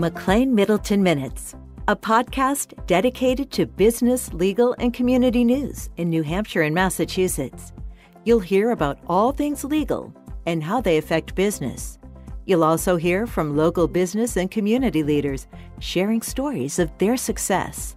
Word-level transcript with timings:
McLane 0.00 0.48
Middleton 0.48 1.02
Minutes, 1.02 1.54
a 1.86 1.94
podcast 1.94 2.72
dedicated 2.86 3.50
to 3.50 3.66
business, 3.66 4.32
legal, 4.32 4.74
and 4.78 4.94
community 4.94 5.44
news 5.44 5.90
in 5.98 6.08
New 6.08 6.22
Hampshire 6.22 6.62
and 6.62 6.74
Massachusetts. 6.74 7.74
You'll 8.24 8.40
hear 8.40 8.70
about 8.70 8.98
all 9.08 9.30
things 9.30 9.62
legal 9.62 10.10
and 10.46 10.64
how 10.64 10.80
they 10.80 10.96
affect 10.96 11.34
business. 11.34 11.98
You'll 12.46 12.64
also 12.64 12.96
hear 12.96 13.26
from 13.26 13.58
local 13.58 13.86
business 13.86 14.38
and 14.38 14.50
community 14.50 15.02
leaders 15.02 15.46
sharing 15.80 16.22
stories 16.22 16.78
of 16.78 16.90
their 16.96 17.18
success. 17.18 17.94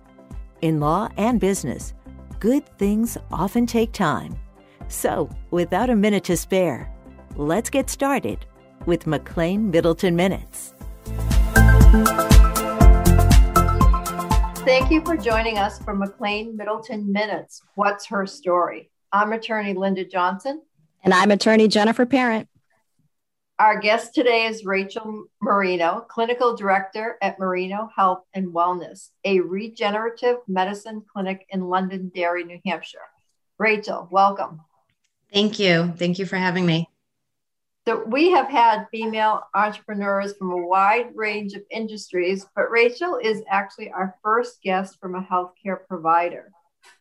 In 0.62 0.82
law 0.82 1.08
and 1.16 1.40
business, 1.40 1.94
good 2.42 2.68
things 2.78 3.18
often 3.32 3.66
take 3.66 3.94
time. 3.94 4.38
So, 4.90 5.30
without 5.52 5.90
a 5.90 5.96
minute 5.96 6.26
to 6.26 6.36
spare, 6.36 6.94
let's 7.38 7.70
get 7.70 7.90
started 7.90 8.46
with 8.86 9.06
McLane 9.06 9.72
Middleton 9.72 10.18
Minutes. 10.18 10.73
Thank 14.66 14.90
you 14.90 15.06
for 15.06 15.16
joining 15.16 15.60
us 15.60 15.78
for 15.78 15.96
McLane 15.96 16.56
Middleton 16.56 17.12
Minutes. 17.12 17.62
What's 17.76 18.08
her 18.08 18.26
story? 18.26 18.90
I'm 19.12 19.32
attorney 19.32 19.76
Linda 19.76 20.04
Johnson. 20.04 20.64
And 21.04 21.14
I'm 21.14 21.30
attorney 21.30 21.68
Jennifer 21.68 22.08
Parent. 22.08 22.50
Our 23.60 23.80
guest 23.80 24.16
today 24.16 24.48
is 24.48 24.66
Rachel 24.66 25.26
Marino, 25.40 26.04
clinical 26.10 26.56
director 26.56 27.20
at 27.22 27.38
Marino 27.38 27.88
Health 27.96 28.24
and 28.34 28.48
Wellness, 28.48 29.10
a 29.24 29.42
regenerative 29.42 30.38
medicine 30.48 31.04
clinic 31.14 31.46
in 31.50 31.62
Londonderry, 31.62 32.44
New 32.44 32.60
Hampshire. 32.66 32.98
Rachel, 33.60 34.08
welcome. 34.10 34.62
Thank 35.32 35.60
you. 35.60 35.94
Thank 35.96 36.18
you 36.18 36.26
for 36.26 36.38
having 36.38 36.66
me. 36.66 36.90
So 37.86 38.02
we 38.06 38.32
have 38.32 38.48
had 38.48 38.88
female 38.92 39.44
entrepreneurs 39.54 40.38
from 40.38 40.52
a 40.52 40.68
wide 40.68 41.14
range 41.16 41.54
of 41.54 41.64
industries, 41.70 42.46
but 42.56 42.72
Rachel 42.72 43.20
is 43.22 43.44
actually 43.50 43.92
our 43.92 44.16
first 44.24 44.62
guest 44.62 44.98
from 45.02 45.16
a 45.16 45.22
healthcare 45.22 45.86
provider. 45.90 46.50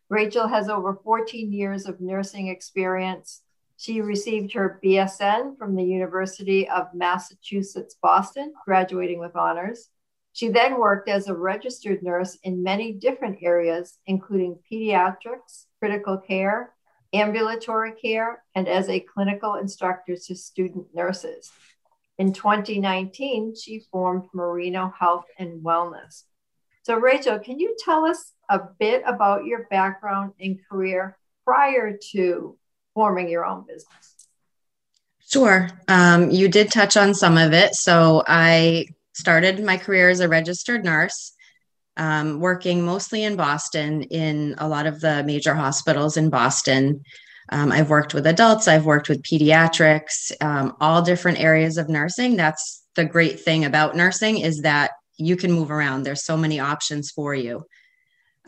Rachel 0.08 0.48
has 0.48 0.68
over 0.68 0.98
14 1.04 1.52
years 1.52 1.86
of 1.86 2.00
nursing 2.00 2.48
experience. 2.48 3.42
She 3.76 4.00
received 4.00 4.54
her 4.54 4.80
BSN 4.84 5.56
from 5.56 5.76
the 5.76 5.84
University 5.84 6.68
of 6.68 6.92
Massachusetts 6.92 7.96
Boston, 8.02 8.52
graduating 8.64 9.20
with 9.20 9.36
honors. 9.36 9.88
She 10.32 10.48
then 10.48 10.80
worked 10.80 11.08
as 11.08 11.28
a 11.28 11.34
registered 11.34 12.02
nurse 12.02 12.36
in 12.42 12.64
many 12.64 12.92
different 12.92 13.38
areas, 13.40 13.98
including 14.06 14.58
pediatrics, 14.70 15.66
critical 15.78 16.18
care, 16.18 16.72
ambulatory 17.12 17.92
care, 17.92 18.42
and 18.54 18.68
as 18.68 18.88
a 18.88 19.00
clinical 19.00 19.54
instructor 19.56 20.16
to 20.16 20.34
student 20.34 20.86
nurses. 20.94 21.50
In 22.18 22.32
2019, 22.32 23.54
she 23.54 23.80
formed 23.90 24.28
Marino 24.32 24.92
Health 24.98 25.24
and 25.38 25.62
Wellness. 25.62 26.24
So, 26.82 26.96
Rachel, 26.96 27.38
can 27.38 27.58
you 27.58 27.76
tell 27.78 28.04
us 28.04 28.32
a 28.48 28.60
bit 28.78 29.02
about 29.06 29.44
your 29.44 29.66
background 29.70 30.32
and 30.40 30.58
career 30.68 31.16
prior 31.44 31.98
to 32.12 32.56
forming 32.94 33.28
your 33.28 33.44
own 33.44 33.64
business? 33.66 34.28
Sure. 35.26 35.70
Um, 35.88 36.30
you 36.30 36.48
did 36.48 36.70
touch 36.70 36.96
on 36.96 37.14
some 37.14 37.38
of 37.38 37.52
it. 37.52 37.74
So, 37.74 38.22
I 38.26 38.86
started 39.14 39.62
my 39.62 39.76
career 39.76 40.10
as 40.10 40.20
a 40.20 40.28
registered 40.28 40.84
nurse 40.84 41.32
um, 41.96 42.40
working 42.40 42.84
mostly 42.84 43.24
in 43.24 43.36
Boston 43.36 44.02
in 44.04 44.54
a 44.58 44.68
lot 44.68 44.86
of 44.86 45.00
the 45.00 45.22
major 45.24 45.54
hospitals 45.54 46.16
in 46.16 46.30
Boston. 46.30 47.04
Um, 47.50 47.70
I've 47.70 47.90
worked 47.90 48.14
with 48.14 48.26
adults, 48.26 48.68
I've 48.68 48.86
worked 48.86 49.08
with 49.08 49.22
pediatrics, 49.22 50.32
um, 50.40 50.74
all 50.80 51.02
different 51.02 51.40
areas 51.40 51.76
of 51.76 51.88
nursing. 51.88 52.36
That's 52.36 52.82
the 52.94 53.04
great 53.04 53.40
thing 53.40 53.64
about 53.64 53.96
nursing 53.96 54.38
is 54.38 54.62
that 54.62 54.92
you 55.18 55.36
can 55.36 55.52
move 55.52 55.70
around. 55.70 56.02
There's 56.02 56.24
so 56.24 56.36
many 56.36 56.60
options 56.60 57.10
for 57.10 57.34
you. 57.34 57.64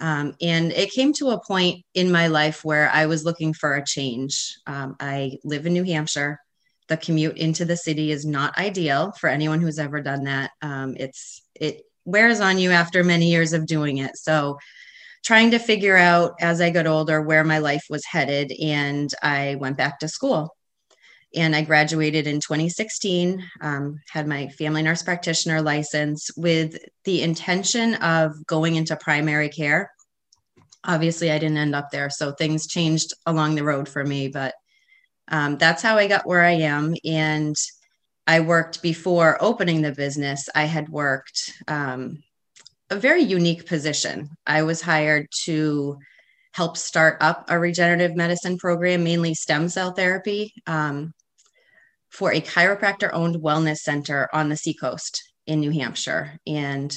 Um, 0.00 0.34
and 0.40 0.72
it 0.72 0.92
came 0.92 1.12
to 1.14 1.30
a 1.30 1.44
point 1.44 1.84
in 1.94 2.10
my 2.10 2.26
life 2.26 2.64
where 2.64 2.90
I 2.90 3.06
was 3.06 3.24
looking 3.24 3.52
for 3.54 3.74
a 3.74 3.84
change. 3.84 4.56
Um, 4.66 4.96
I 4.98 5.38
live 5.44 5.66
in 5.66 5.72
New 5.72 5.84
Hampshire. 5.84 6.40
The 6.88 6.96
commute 6.96 7.38
into 7.38 7.64
the 7.64 7.76
city 7.76 8.10
is 8.10 8.26
not 8.26 8.58
ideal 8.58 9.12
for 9.12 9.28
anyone 9.28 9.60
who's 9.60 9.78
ever 9.78 10.00
done 10.00 10.24
that. 10.24 10.50
Um, 10.60 10.96
it's 10.98 11.42
it 11.54 11.82
wears 12.04 12.40
on 12.40 12.58
you 12.58 12.70
after 12.70 13.04
many 13.04 13.30
years 13.30 13.52
of 13.52 13.66
doing 13.66 13.98
it. 13.98 14.16
So, 14.16 14.58
trying 15.24 15.50
to 15.52 15.58
figure 15.58 15.96
out 15.96 16.34
as 16.40 16.60
I 16.60 16.68
got 16.70 16.86
older 16.86 17.22
where 17.22 17.44
my 17.44 17.58
life 17.58 17.84
was 17.88 18.04
headed, 18.04 18.52
and 18.52 19.10
I 19.22 19.56
went 19.58 19.76
back 19.78 19.98
to 20.00 20.08
school. 20.08 20.54
And 21.34 21.56
I 21.56 21.62
graduated 21.62 22.26
in 22.26 22.40
2016, 22.40 23.42
um, 23.60 23.98
had 24.08 24.28
my 24.28 24.48
family 24.48 24.82
nurse 24.82 25.02
practitioner 25.02 25.60
license 25.62 26.30
with 26.36 26.78
the 27.04 27.22
intention 27.22 27.94
of 27.96 28.46
going 28.46 28.76
into 28.76 28.96
primary 28.96 29.48
care. 29.48 29.90
Obviously, 30.84 31.32
I 31.32 31.38
didn't 31.38 31.56
end 31.56 31.74
up 31.74 31.90
there. 31.90 32.08
So 32.10 32.32
things 32.32 32.68
changed 32.68 33.14
along 33.26 33.56
the 33.56 33.64
road 33.64 33.88
for 33.88 34.04
me, 34.04 34.28
but 34.28 34.54
um, 35.28 35.56
that's 35.56 35.82
how 35.82 35.96
I 35.96 36.06
got 36.06 36.26
where 36.26 36.44
I 36.44 36.52
am. 36.52 36.94
And 37.04 37.56
I 38.26 38.40
worked 38.40 38.82
before 38.82 39.36
opening 39.40 39.82
the 39.82 39.92
business, 39.92 40.48
I 40.54 40.64
had 40.64 40.88
worked 40.88 41.52
um, 41.68 42.22
a 42.90 42.96
very 42.96 43.22
unique 43.22 43.66
position. 43.66 44.30
I 44.46 44.62
was 44.62 44.80
hired 44.80 45.28
to 45.44 45.98
help 46.52 46.76
start 46.76 47.18
up 47.20 47.46
a 47.48 47.58
regenerative 47.58 48.16
medicine 48.16 48.56
program, 48.58 49.04
mainly 49.04 49.34
stem 49.34 49.68
cell 49.68 49.92
therapy, 49.92 50.54
um, 50.66 51.12
for 52.10 52.32
a 52.32 52.40
chiropractor 52.40 53.10
owned 53.12 53.42
wellness 53.42 53.78
center 53.78 54.28
on 54.32 54.48
the 54.48 54.56
seacoast 54.56 55.22
in 55.46 55.60
New 55.60 55.72
Hampshire. 55.72 56.38
And 56.46 56.96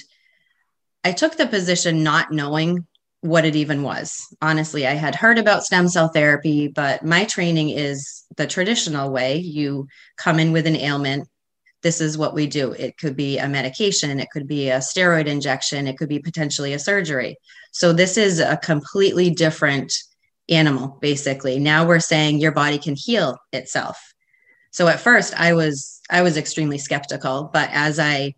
I 1.03 1.11
took 1.11 1.37
the 1.37 1.47
position 1.47 2.03
not 2.03 2.31
knowing 2.31 2.85
what 3.21 3.45
it 3.45 3.55
even 3.55 3.83
was. 3.83 4.13
Honestly, 4.41 4.85
I 4.85 4.93
had 4.93 5.15
heard 5.15 5.37
about 5.37 5.63
stem 5.63 5.87
cell 5.87 6.09
therapy, 6.09 6.67
but 6.67 7.03
my 7.03 7.25
training 7.25 7.69
is 7.69 8.25
the 8.37 8.47
traditional 8.47 9.11
way. 9.11 9.37
You 9.37 9.87
come 10.17 10.39
in 10.39 10.51
with 10.51 10.67
an 10.67 10.75
ailment. 10.75 11.27
This 11.81 12.01
is 12.01 12.17
what 12.17 12.33
we 12.33 12.47
do. 12.47 12.71
It 12.73 12.97
could 12.97 13.15
be 13.15 13.37
a 13.37 13.47
medication, 13.47 14.19
it 14.19 14.29
could 14.31 14.47
be 14.47 14.69
a 14.69 14.79
steroid 14.79 15.27
injection, 15.27 15.87
it 15.87 15.97
could 15.97 16.09
be 16.09 16.19
potentially 16.19 16.73
a 16.73 16.79
surgery. 16.79 17.37
So, 17.71 17.93
this 17.93 18.17
is 18.17 18.39
a 18.39 18.57
completely 18.57 19.29
different 19.29 19.93
animal, 20.49 20.97
basically. 21.01 21.59
Now 21.59 21.85
we're 21.87 21.99
saying 21.99 22.39
your 22.39 22.51
body 22.51 22.77
can 22.77 22.95
heal 22.95 23.37
itself. 23.51 24.13
So, 24.71 24.87
at 24.87 24.99
first, 24.99 25.33
I 25.39 25.53
was 25.53 26.01
I 26.09 26.21
was 26.21 26.37
extremely 26.37 26.77
skeptical, 26.77 27.49
but 27.53 27.69
as 27.71 27.99
I 27.99 28.33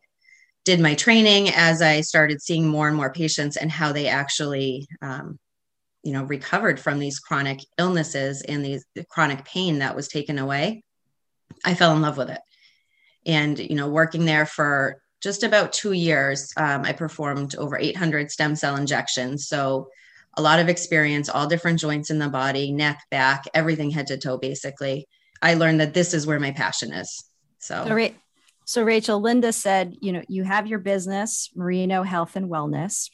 did 0.65 0.79
my 0.79 0.95
training, 0.95 1.49
as 1.49 1.81
I 1.81 2.01
started 2.01 2.41
seeing 2.41 2.67
more 2.67 2.87
and 2.87 2.97
more 2.97 3.11
patients 3.11 3.57
and 3.57 3.71
how 3.71 3.91
they 3.91 4.07
actually, 4.07 4.87
um, 5.01 5.39
you 6.03 6.13
know, 6.13 6.23
recovered 6.23 6.79
from 6.79 6.99
these 6.99 7.19
chronic 7.19 7.59
illnesses 7.77 8.41
and 8.41 8.63
these 8.63 8.85
the 8.95 9.05
chronic 9.05 9.45
pain 9.45 9.79
that 9.79 9.95
was 9.95 10.07
taken 10.07 10.37
away, 10.37 10.83
I 11.65 11.73
fell 11.73 11.95
in 11.95 12.01
love 12.01 12.17
with 12.17 12.29
it. 12.29 12.41
And 13.25 13.57
you 13.57 13.75
know, 13.75 13.89
working 13.89 14.25
there 14.25 14.45
for 14.45 15.01
just 15.21 15.43
about 15.43 15.73
two 15.73 15.93
years, 15.93 16.53
um, 16.55 16.83
I 16.85 16.93
performed 16.93 17.55
over 17.55 17.77
800 17.77 18.31
stem 18.31 18.55
cell 18.55 18.75
injections. 18.75 19.47
So 19.47 19.89
a 20.35 20.41
lot 20.41 20.59
of 20.59 20.69
experience, 20.69 21.27
all 21.27 21.47
different 21.47 21.79
joints 21.79 22.09
in 22.09 22.19
the 22.19 22.29
body, 22.29 22.71
neck, 22.71 23.01
back, 23.11 23.45
everything 23.53 23.91
head 23.91 24.07
to 24.07 24.17
toe, 24.17 24.37
basically. 24.37 25.07
I 25.41 25.55
learned 25.55 25.81
that 25.81 25.93
this 25.93 26.13
is 26.13 26.25
where 26.27 26.39
my 26.39 26.51
passion 26.51 26.93
is. 26.93 27.23
So, 27.59 27.85
so 27.85 28.09
so, 28.69 28.83
Rachel, 28.83 29.19
Linda 29.19 29.51
said, 29.51 29.95
you 29.99 30.11
know, 30.11 30.21
you 30.27 30.43
have 30.43 30.67
your 30.67 30.77
business, 30.77 31.49
Marino 31.55 32.03
Health 32.03 32.35
and 32.35 32.51
Wellness 32.51 33.09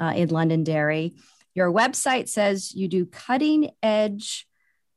uh, 0.00 0.14
in 0.16 0.30
Londonderry. 0.30 1.14
Your 1.54 1.72
website 1.72 2.28
says 2.28 2.74
you 2.74 2.88
do 2.88 3.06
cutting 3.06 3.70
edge 3.84 4.48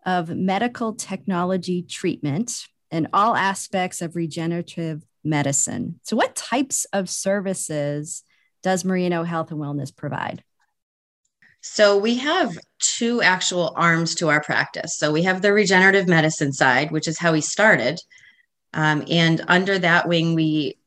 of 0.03 0.29
medical 0.29 0.95
technology 0.95 1.83
treatment 1.83 2.65
and 2.89 3.07
all 3.13 3.35
aspects 3.35 4.01
of 4.01 4.15
regenerative 4.15 5.03
medicine. 5.23 5.99
So, 6.01 6.17
what 6.17 6.35
types 6.35 6.87
of 6.91 7.07
services 7.07 8.23
does 8.63 8.83
Marino 8.83 9.21
Health 9.21 9.51
and 9.51 9.59
Wellness 9.59 9.95
provide? 9.95 10.43
So, 11.61 11.99
we 11.99 12.15
have 12.15 12.57
two 12.79 13.21
actual 13.21 13.75
arms 13.75 14.15
to 14.15 14.29
our 14.29 14.41
practice. 14.41 14.97
So, 14.97 15.11
we 15.11 15.21
have 15.21 15.43
the 15.43 15.53
regenerative 15.53 16.07
medicine 16.07 16.51
side, 16.51 16.89
which 16.89 17.07
is 17.07 17.19
how 17.19 17.33
we 17.33 17.41
started. 17.41 17.99
Um, 18.73 19.03
and 19.09 19.43
under 19.47 19.77
that 19.79 20.07
wing, 20.07 20.35
we 20.35 20.77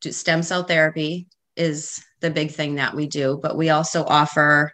do 0.00 0.12
stem 0.12 0.42
cell 0.42 0.64
therapy 0.64 1.28
is 1.56 2.02
the 2.20 2.30
big 2.30 2.50
thing 2.50 2.76
that 2.76 2.94
we 2.94 3.06
do, 3.06 3.38
but 3.42 3.56
we 3.56 3.70
also 3.70 4.04
offer 4.04 4.72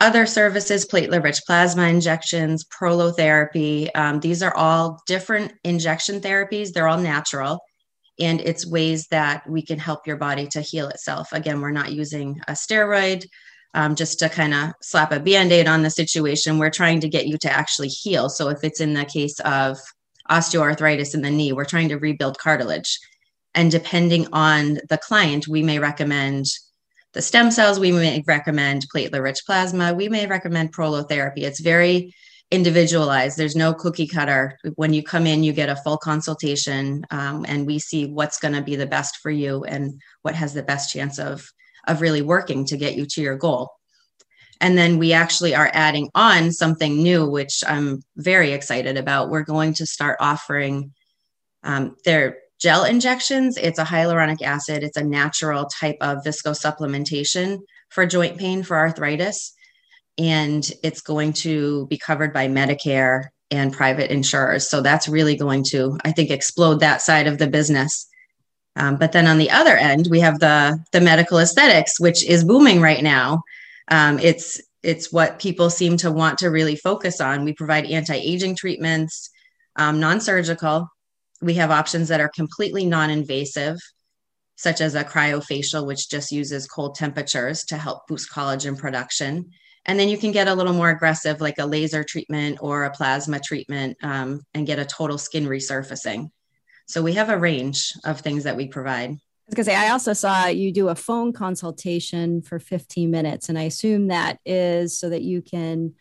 other 0.00 0.26
services, 0.26 0.86
platelet 0.86 1.22
rich 1.22 1.40
plasma 1.46 1.84
injections, 1.84 2.64
prolotherapy. 2.64 3.88
Um, 3.94 4.20
these 4.20 4.42
are 4.42 4.54
all 4.54 5.02
different 5.06 5.52
injection 5.64 6.20
therapies. 6.20 6.72
They're 6.72 6.88
all 6.88 7.00
natural. 7.00 7.60
And 8.18 8.40
it's 8.40 8.66
ways 8.66 9.06
that 9.08 9.48
we 9.48 9.62
can 9.62 9.78
help 9.78 10.06
your 10.06 10.16
body 10.16 10.46
to 10.48 10.60
heal 10.60 10.88
itself. 10.88 11.32
Again, 11.32 11.60
we're 11.60 11.70
not 11.70 11.92
using 11.92 12.40
a 12.48 12.52
steroid 12.52 13.26
um, 13.74 13.94
just 13.94 14.18
to 14.20 14.28
kind 14.28 14.54
of 14.54 14.72
slap 14.80 15.12
a 15.12 15.20
band 15.20 15.52
aid 15.52 15.66
on 15.66 15.82
the 15.82 15.90
situation. 15.90 16.58
We're 16.58 16.70
trying 16.70 17.00
to 17.00 17.08
get 17.08 17.26
you 17.26 17.36
to 17.38 17.50
actually 17.50 17.88
heal. 17.88 18.28
So 18.28 18.48
if 18.48 18.64
it's 18.64 18.80
in 18.80 18.94
the 18.94 19.04
case 19.04 19.38
of 19.40 19.78
osteoarthritis 20.30 21.14
in 21.14 21.22
the 21.22 21.30
knee. 21.30 21.52
We're 21.52 21.64
trying 21.64 21.88
to 21.90 21.98
rebuild 21.98 22.38
cartilage. 22.38 22.98
And 23.54 23.70
depending 23.70 24.26
on 24.32 24.78
the 24.88 24.98
client, 24.98 25.48
we 25.48 25.62
may 25.62 25.78
recommend 25.78 26.46
the 27.14 27.22
stem 27.22 27.50
cells, 27.50 27.80
we 27.80 27.92
may 27.92 28.22
recommend 28.26 28.86
platelet 28.94 29.22
rich 29.22 29.40
plasma, 29.46 29.94
we 29.94 30.08
may 30.08 30.26
recommend 30.26 30.74
prolotherapy. 30.74 31.38
It's 31.38 31.60
very 31.60 32.14
individualized. 32.50 33.38
There's 33.38 33.56
no 33.56 33.72
cookie 33.72 34.06
cutter. 34.06 34.58
When 34.74 34.92
you 34.92 35.02
come 35.02 35.26
in, 35.26 35.42
you 35.42 35.52
get 35.52 35.70
a 35.70 35.76
full 35.76 35.96
consultation, 35.96 37.04
um, 37.10 37.44
and 37.48 37.66
we 37.66 37.78
see 37.78 38.06
what's 38.06 38.38
going 38.38 38.54
to 38.54 38.62
be 38.62 38.76
the 38.76 38.86
best 38.86 39.16
for 39.16 39.30
you 39.30 39.64
and 39.64 40.00
what 40.22 40.34
has 40.34 40.52
the 40.52 40.62
best 40.62 40.92
chance 40.92 41.18
of 41.18 41.50
of 41.88 42.00
really 42.00 42.22
working 42.22 42.64
to 42.66 42.76
get 42.76 42.96
you 42.96 43.06
to 43.06 43.22
your 43.22 43.36
goal. 43.36 43.70
And 44.60 44.76
then 44.76 44.98
we 44.98 45.12
actually 45.12 45.54
are 45.54 45.70
adding 45.72 46.08
on 46.14 46.52
something 46.52 47.02
new, 47.02 47.28
which 47.28 47.62
I'm 47.66 48.02
very 48.16 48.52
excited 48.52 48.96
about. 48.96 49.30
We're 49.30 49.44
going 49.44 49.74
to 49.74 49.86
start 49.86 50.16
offering 50.20 50.92
um, 51.62 51.96
their 52.04 52.38
gel 52.58 52.84
injections. 52.84 53.56
It's 53.58 53.78
a 53.78 53.84
hyaluronic 53.84 54.42
acid. 54.42 54.82
It's 54.82 54.96
a 54.96 55.04
natural 55.04 55.66
type 55.66 55.98
of 56.00 56.18
visco 56.24 56.58
supplementation 56.58 57.58
for 57.90 58.06
joint 58.06 58.38
pain 58.38 58.62
for 58.62 58.76
arthritis 58.76 59.52
and 60.18 60.70
it's 60.82 61.00
going 61.00 61.32
to 61.32 61.86
be 61.88 61.98
covered 61.98 62.32
by 62.32 62.48
Medicare 62.48 63.24
and 63.50 63.72
private 63.72 64.10
insurers. 64.10 64.68
So 64.68 64.80
that's 64.80 65.08
really 65.08 65.36
going 65.36 65.64
to, 65.64 65.98
I 66.04 66.12
think, 66.12 66.30
explode 66.30 66.80
that 66.80 67.02
side 67.02 67.26
of 67.26 67.38
the 67.38 67.46
business. 67.46 68.06
Um, 68.76 68.96
but 68.96 69.12
then 69.12 69.26
on 69.26 69.38
the 69.38 69.50
other 69.50 69.76
end, 69.76 70.08
we 70.10 70.20
have 70.20 70.38
the 70.38 70.78
the 70.92 71.00
medical 71.00 71.38
aesthetics, 71.38 71.98
which 72.00 72.24
is 72.24 72.44
booming 72.44 72.80
right 72.80 73.02
now. 73.02 73.42
Um, 73.88 74.18
it's 74.18 74.60
it's 74.82 75.12
what 75.12 75.38
people 75.38 75.70
seem 75.70 75.96
to 75.98 76.12
want 76.12 76.38
to 76.38 76.50
really 76.50 76.76
focus 76.76 77.20
on. 77.20 77.44
We 77.44 77.52
provide 77.52 77.86
anti-aging 77.86 78.56
treatments, 78.56 79.30
um, 79.74 79.98
non-surgical. 79.98 80.88
We 81.42 81.54
have 81.54 81.70
options 81.70 82.08
that 82.08 82.20
are 82.20 82.28
completely 82.28 82.86
non-invasive, 82.86 83.78
such 84.54 84.80
as 84.80 84.94
a 84.94 85.04
cryofacial, 85.04 85.86
which 85.86 86.08
just 86.08 86.30
uses 86.30 86.68
cold 86.68 86.94
temperatures 86.94 87.64
to 87.64 87.76
help 87.76 88.06
boost 88.06 88.30
collagen 88.30 88.78
production 88.78 89.50
and 89.86 89.98
then 89.98 90.08
you 90.08 90.18
can 90.18 90.32
get 90.32 90.48
a 90.48 90.54
little 90.54 90.72
more 90.72 90.90
aggressive 90.90 91.40
like 91.40 91.58
a 91.58 91.66
laser 91.66 92.04
treatment 92.04 92.58
or 92.60 92.84
a 92.84 92.90
plasma 92.90 93.40
treatment 93.40 93.96
um, 94.02 94.42
and 94.52 94.66
get 94.66 94.78
a 94.78 94.84
total 94.84 95.16
skin 95.16 95.46
resurfacing 95.46 96.28
so 96.86 97.02
we 97.02 97.14
have 97.14 97.30
a 97.30 97.38
range 97.38 97.92
of 98.04 98.20
things 98.20 98.44
that 98.44 98.56
we 98.56 98.68
provide 98.68 99.16
was 99.46 99.54
gonna 99.54 99.64
say, 99.64 99.76
I 99.76 99.90
also 99.90 100.12
saw 100.12 100.46
you 100.46 100.72
do 100.72 100.88
a 100.88 100.94
phone 100.94 101.32
consultation 101.32 102.42
for 102.42 102.58
15 102.58 103.10
minutes, 103.10 103.48
and 103.48 103.58
I 103.58 103.62
assume 103.62 104.08
that 104.08 104.38
is 104.44 104.98
so 104.98 105.08
that 105.10 105.22
you 105.22 105.42
can 105.42 105.94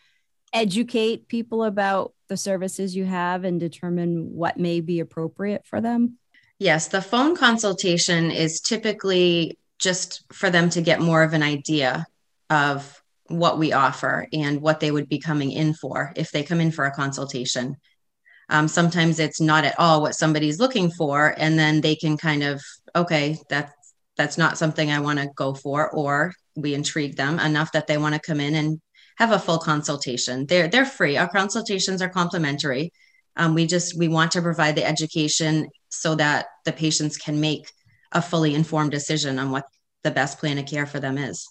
educate 0.53 1.27
people 1.27 1.63
about 1.63 2.13
the 2.27 2.37
services 2.37 2.95
you 2.95 3.05
have 3.05 3.43
and 3.43 3.59
determine 3.59 4.33
what 4.33 4.57
may 4.57 4.81
be 4.81 4.99
appropriate 4.99 5.65
for 5.65 5.81
them. 5.81 6.17
Yes, 6.57 6.87
the 6.87 7.01
phone 7.01 7.35
consultation 7.35 8.31
is 8.31 8.61
typically 8.61 9.59
just 9.77 10.23
for 10.31 10.49
them 10.49 10.69
to 10.69 10.81
get 10.81 11.01
more 11.01 11.21
of 11.21 11.33
an 11.33 11.43
idea 11.43 12.05
of 12.49 13.03
what 13.27 13.57
we 13.57 13.73
offer 13.73 14.27
and 14.31 14.61
what 14.61 14.79
they 14.79 14.91
would 14.91 15.09
be 15.09 15.19
coming 15.19 15.51
in 15.51 15.73
for 15.73 16.13
if 16.15 16.31
they 16.31 16.43
come 16.43 16.61
in 16.61 16.71
for 16.71 16.85
a 16.85 16.91
consultation. 16.91 17.75
Um, 18.49 18.67
sometimes 18.67 19.19
it's 19.19 19.41
not 19.41 19.65
at 19.65 19.79
all 19.79 20.01
what 20.01 20.15
somebody's 20.15 20.59
looking 20.59 20.91
for, 20.91 21.33
and 21.37 21.57
then 21.57 21.81
they 21.81 21.95
can 21.95 22.17
kind 22.17 22.43
of 22.43 22.61
okay, 22.95 23.37
that's 23.49 23.73
that's 24.17 24.37
not 24.37 24.57
something 24.57 24.91
I 24.91 24.99
want 24.99 25.19
to 25.19 25.29
go 25.35 25.53
for, 25.53 25.89
or 25.91 26.33
we 26.55 26.73
intrigue 26.73 27.17
them 27.17 27.39
enough 27.39 27.71
that 27.73 27.87
they 27.87 27.97
want 27.97 28.15
to 28.15 28.21
come 28.21 28.39
in 28.39 28.55
and 28.55 28.79
have 29.17 29.31
a 29.31 29.39
full 29.39 29.57
consultation. 29.57 30.45
They're 30.45 30.67
they're 30.67 30.85
free. 30.85 31.17
Our 31.17 31.29
consultations 31.29 32.01
are 32.01 32.09
complimentary. 32.09 32.91
Um, 33.37 33.53
we 33.53 33.67
just 33.67 33.97
we 33.97 34.07
want 34.07 34.31
to 34.33 34.41
provide 34.41 34.75
the 34.75 34.85
education 34.85 35.67
so 35.89 36.15
that 36.15 36.47
the 36.65 36.71
patients 36.71 37.17
can 37.17 37.39
make 37.39 37.69
a 38.11 38.21
fully 38.21 38.55
informed 38.55 38.91
decision 38.91 39.39
on 39.39 39.51
what 39.51 39.65
the 40.03 40.11
best 40.11 40.39
plan 40.39 40.57
of 40.57 40.65
care 40.65 40.85
for 40.85 40.99
them 40.99 41.17
is. 41.17 41.45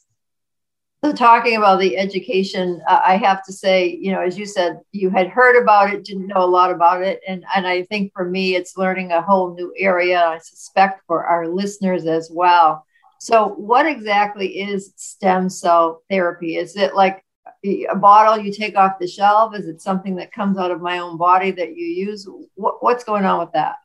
Talking 1.17 1.57
about 1.57 1.81
the 1.81 1.99
education, 1.99 2.81
uh, 2.89 3.01
I 3.05 3.17
have 3.17 3.45
to 3.45 3.53
say, 3.53 3.99
you 4.01 4.11
know, 4.11 4.21
as 4.21 4.39
you 4.39 4.47
said, 4.47 4.81
you 4.93 5.11
had 5.11 5.29
heard 5.29 5.61
about 5.61 5.93
it, 5.93 6.05
didn't 6.05 6.29
know 6.29 6.43
a 6.43 6.47
lot 6.47 6.71
about 6.71 7.03
it, 7.03 7.21
and 7.29 7.45
and 7.55 7.67
I 7.67 7.83
think 7.85 8.13
for 8.15 8.25
me, 8.25 8.55
it's 8.55 8.79
learning 8.79 9.13
a 9.13 9.21
whole 9.21 9.55
new 9.55 9.73
area. 9.77 10.25
I 10.25 10.39
suspect 10.39 11.03
for 11.07 11.27
our 11.27 11.49
listeners 11.49 12.07
as 12.07 12.31
well. 12.33 12.87
So, 13.21 13.49
what 13.49 13.87
exactly 13.87 14.61
is 14.61 14.95
stem 14.97 15.51
cell 15.51 16.03
therapy? 16.09 16.57
Is 16.57 16.77
it 16.77 16.95
like 16.95 17.23
a 17.65 17.97
bottle 17.97 18.43
you 18.43 18.53
take 18.53 18.77
off 18.77 18.99
the 18.99 19.07
shelf? 19.07 19.55
Is 19.55 19.67
it 19.67 19.83
something 19.83 20.17
that 20.17 20.33
comes 20.33 20.57
out 20.57 20.71
of 20.71 20.81
my 20.81 20.99
own 20.99 21.19
body 21.19 21.51
that 21.51 21.77
you 21.77 21.87
use? 21.87 22.27
What, 22.55 22.83
what's 22.83 23.05
going 23.05 23.25
on 23.25 23.41
with 23.41 23.53
that? 23.53 23.77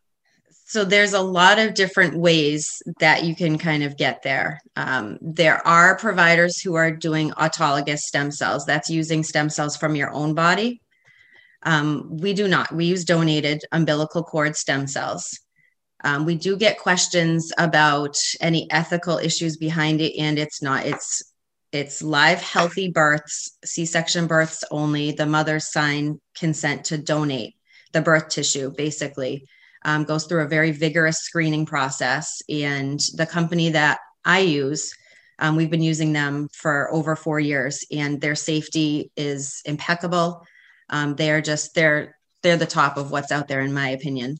So 0.69 0.85
there's 0.85 1.13
a 1.13 1.21
lot 1.21 1.57
of 1.57 1.73
different 1.73 2.15
ways 2.15 2.83
that 2.99 3.23
you 3.23 3.35
can 3.35 3.57
kind 3.57 3.81
of 3.81 3.97
get 3.97 4.21
there. 4.21 4.61
Um, 4.75 5.17
there 5.19 5.65
are 5.67 5.97
providers 5.97 6.61
who 6.61 6.75
are 6.75 6.91
doing 6.91 7.31
autologous 7.31 8.01
stem 8.01 8.29
cells. 8.29 8.67
That's 8.67 8.87
using 8.87 9.23
stem 9.23 9.49
cells 9.49 9.75
from 9.75 9.95
your 9.95 10.11
own 10.11 10.35
body. 10.35 10.79
Um, 11.63 12.17
we 12.17 12.35
do 12.35 12.47
not. 12.47 12.71
We 12.71 12.85
use 12.85 13.03
donated 13.03 13.63
umbilical 13.71 14.21
cord 14.21 14.55
stem 14.55 14.85
cells. 14.85 15.39
Um, 16.03 16.27
we 16.27 16.35
do 16.35 16.55
get 16.55 16.77
questions 16.77 17.51
about 17.57 18.15
any 18.39 18.69
ethical 18.69 19.17
issues 19.17 19.57
behind 19.57 20.01
it, 20.01 20.13
and 20.19 20.37
it's 20.37 20.61
not. 20.61 20.85
It's 20.85 21.33
it's 21.71 22.03
live, 22.03 22.43
healthy 22.43 22.91
births, 22.91 23.57
C-section 23.65 24.27
births 24.27 24.63
only. 24.69 25.13
The 25.13 25.25
mothers 25.25 25.71
sign 25.71 26.21
consent 26.37 26.85
to 26.85 26.99
donate 26.99 27.55
the 27.91 28.01
birth 28.01 28.29
tissue, 28.29 28.69
basically 28.69 29.47
um, 29.83 30.03
goes 30.03 30.25
through 30.25 30.43
a 30.43 30.47
very 30.47 30.71
vigorous 30.71 31.19
screening 31.19 31.65
process. 31.65 32.41
And 32.49 32.99
the 33.15 33.25
company 33.25 33.69
that 33.71 33.99
I 34.25 34.39
use, 34.39 34.93
um, 35.39 35.55
we've 35.55 35.69
been 35.69 35.81
using 35.81 36.13
them 36.13 36.49
for 36.53 36.93
over 36.93 37.15
four 37.15 37.39
years, 37.39 37.85
and 37.91 38.19
their 38.19 38.35
safety 38.35 39.11
is 39.15 39.61
impeccable. 39.65 40.45
Um, 40.89 41.15
they're 41.15 41.41
just 41.41 41.73
they're 41.75 42.17
they're 42.43 42.57
the 42.57 42.65
top 42.65 42.97
of 42.97 43.11
what's 43.11 43.31
out 43.31 43.47
there, 43.47 43.61
in 43.61 43.73
my 43.73 43.89
opinion. 43.89 44.37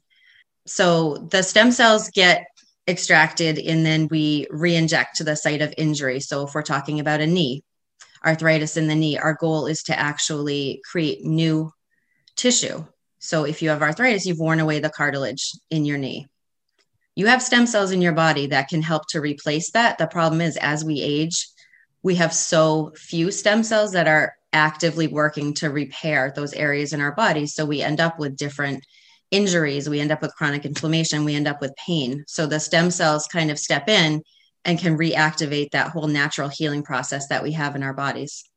So 0.65 1.27
the 1.31 1.42
stem 1.42 1.71
cells 1.71 2.09
get 2.09 2.45
extracted, 2.88 3.57
and 3.59 3.85
then 3.85 4.07
we 4.09 4.47
re-inject 4.50 5.18
to 5.18 5.24
the 5.24 5.35
site 5.35 5.62
of 5.62 5.74
injury. 5.77 6.19
So 6.19 6.45
if 6.45 6.53
we're 6.53 6.62
talking 6.63 7.00
about 7.00 7.21
a 7.21 7.27
knee, 7.27 7.63
arthritis 8.25 8.77
in 8.77 8.88
the 8.88 8.95
knee, 8.95 9.18
our 9.18 9.33
goal 9.33 9.68
is 9.68 9.83
to 9.83 9.97
actually 9.97 10.81
create 10.92 11.24
new 11.24 11.71
tissue 12.35 12.85
so 13.19 13.44
if 13.44 13.62
you 13.62 13.69
have 13.69 13.81
arthritis, 13.81 14.25
you've 14.25 14.39
worn 14.39 14.60
away 14.60 14.80
the 14.80 14.89
cartilage 14.89 15.51
in 15.69 15.86
your 15.86 15.98
knee. 15.98 16.27
You 17.16 17.27
have 17.27 17.44
stem 17.44 17.68
cells 17.68 17.92
in 17.92 18.01
your 18.01 18.13
body 18.13 18.48
that 18.48 18.69
can 18.69 18.81
help 18.81 19.04
to 19.09 19.19
replace 19.19 19.71
that. 19.71 19.97
The 19.97 20.07
problem 20.07 20.40
is, 20.40 20.57
as 20.57 20.85
we 20.85 21.02
age, 21.02 21.47
we 22.02 22.16
have 22.16 22.33
so 22.33 22.94
few 22.95 23.30
stem 23.30 23.64
cells 23.64 23.92
that 23.92 24.07
are 24.07 24.35
actively 24.54 25.07
working 25.07 25.54
to 25.56 25.69
repair 25.69 26.31
those 26.33 26.54
areas 26.54 26.94
in 26.94 27.02
our 27.02 27.11
body. 27.11 27.45
So 27.45 27.66
we 27.66 27.81
end 27.81 27.99
up 27.99 28.19
with 28.19 28.38
different 28.38 28.85
injuries, 29.31 29.90
we 29.90 29.99
end 29.99 30.11
up 30.11 30.21
with 30.21 30.35
chronic 30.35 30.66
inflammation, 30.66 31.26
we 31.26 31.35
end 31.35 31.47
up 31.47 31.61
with 31.61 31.76
pain. 31.76 32.23
So 32.28 32.47
the 32.47 32.59
stem 32.59 32.90
cells 32.90 33.28
kind 33.28 33.52
of 33.52 33.59
step 33.59 33.90
in 33.90 34.23
and 34.66 34.80
can 34.80 34.97
reactivate 34.97 35.71
that 35.71 35.92
whole 35.92 36.07
natural 36.07 36.49
healing 36.49 36.83
process 36.83 37.28
that 37.28 37.44
we 37.44 37.52
have 37.52 37.76
in 37.76 37.83
our 37.83 37.94
bodies. 37.94 38.48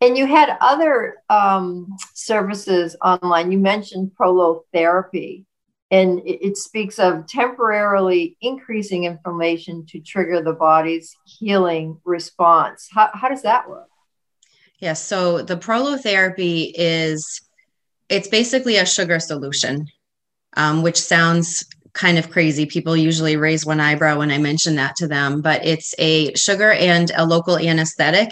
And 0.00 0.16
you 0.16 0.26
had 0.26 0.56
other 0.60 1.16
um, 1.28 1.96
services 2.14 2.96
online. 3.04 3.52
You 3.52 3.58
mentioned 3.58 4.12
prolotherapy, 4.18 5.44
and 5.90 6.20
it, 6.20 6.46
it, 6.46 6.56
speaks 6.56 6.98
of 6.98 7.26
temporarily 7.26 8.36
increasing 8.40 9.04
inflammation 9.04 9.84
to 9.86 10.00
trigger 10.00 10.42
the 10.42 10.54
body's 10.54 11.14
healing 11.26 11.98
response. 12.04 12.88
How, 12.90 13.10
how 13.12 13.28
does 13.28 13.42
that 13.42 13.68
work? 13.68 13.88
Yes. 14.78 14.80
Yeah, 14.80 14.92
so 14.94 15.42
the 15.42 15.56
prolotherapy 15.56 16.72
is 16.74 17.42
it's 18.08 18.28
basically 18.28 18.76
a 18.76 18.86
sugar 18.86 19.20
solution, 19.20 19.86
um, 20.56 20.82
which 20.82 20.98
sounds 20.98 21.64
kind 21.92 22.18
of 22.18 22.30
crazy. 22.30 22.64
People 22.64 22.96
usually 22.96 23.36
raise 23.36 23.66
one 23.66 23.80
eyebrow 23.80 24.18
when 24.18 24.30
I 24.30 24.38
mention 24.38 24.76
that 24.76 24.96
to 24.96 25.06
them, 25.06 25.42
but 25.42 25.64
it's 25.64 25.94
a 25.98 26.34
sugar 26.34 26.72
and 26.72 27.10
a 27.16 27.26
local 27.26 27.58
anesthetic 27.58 28.30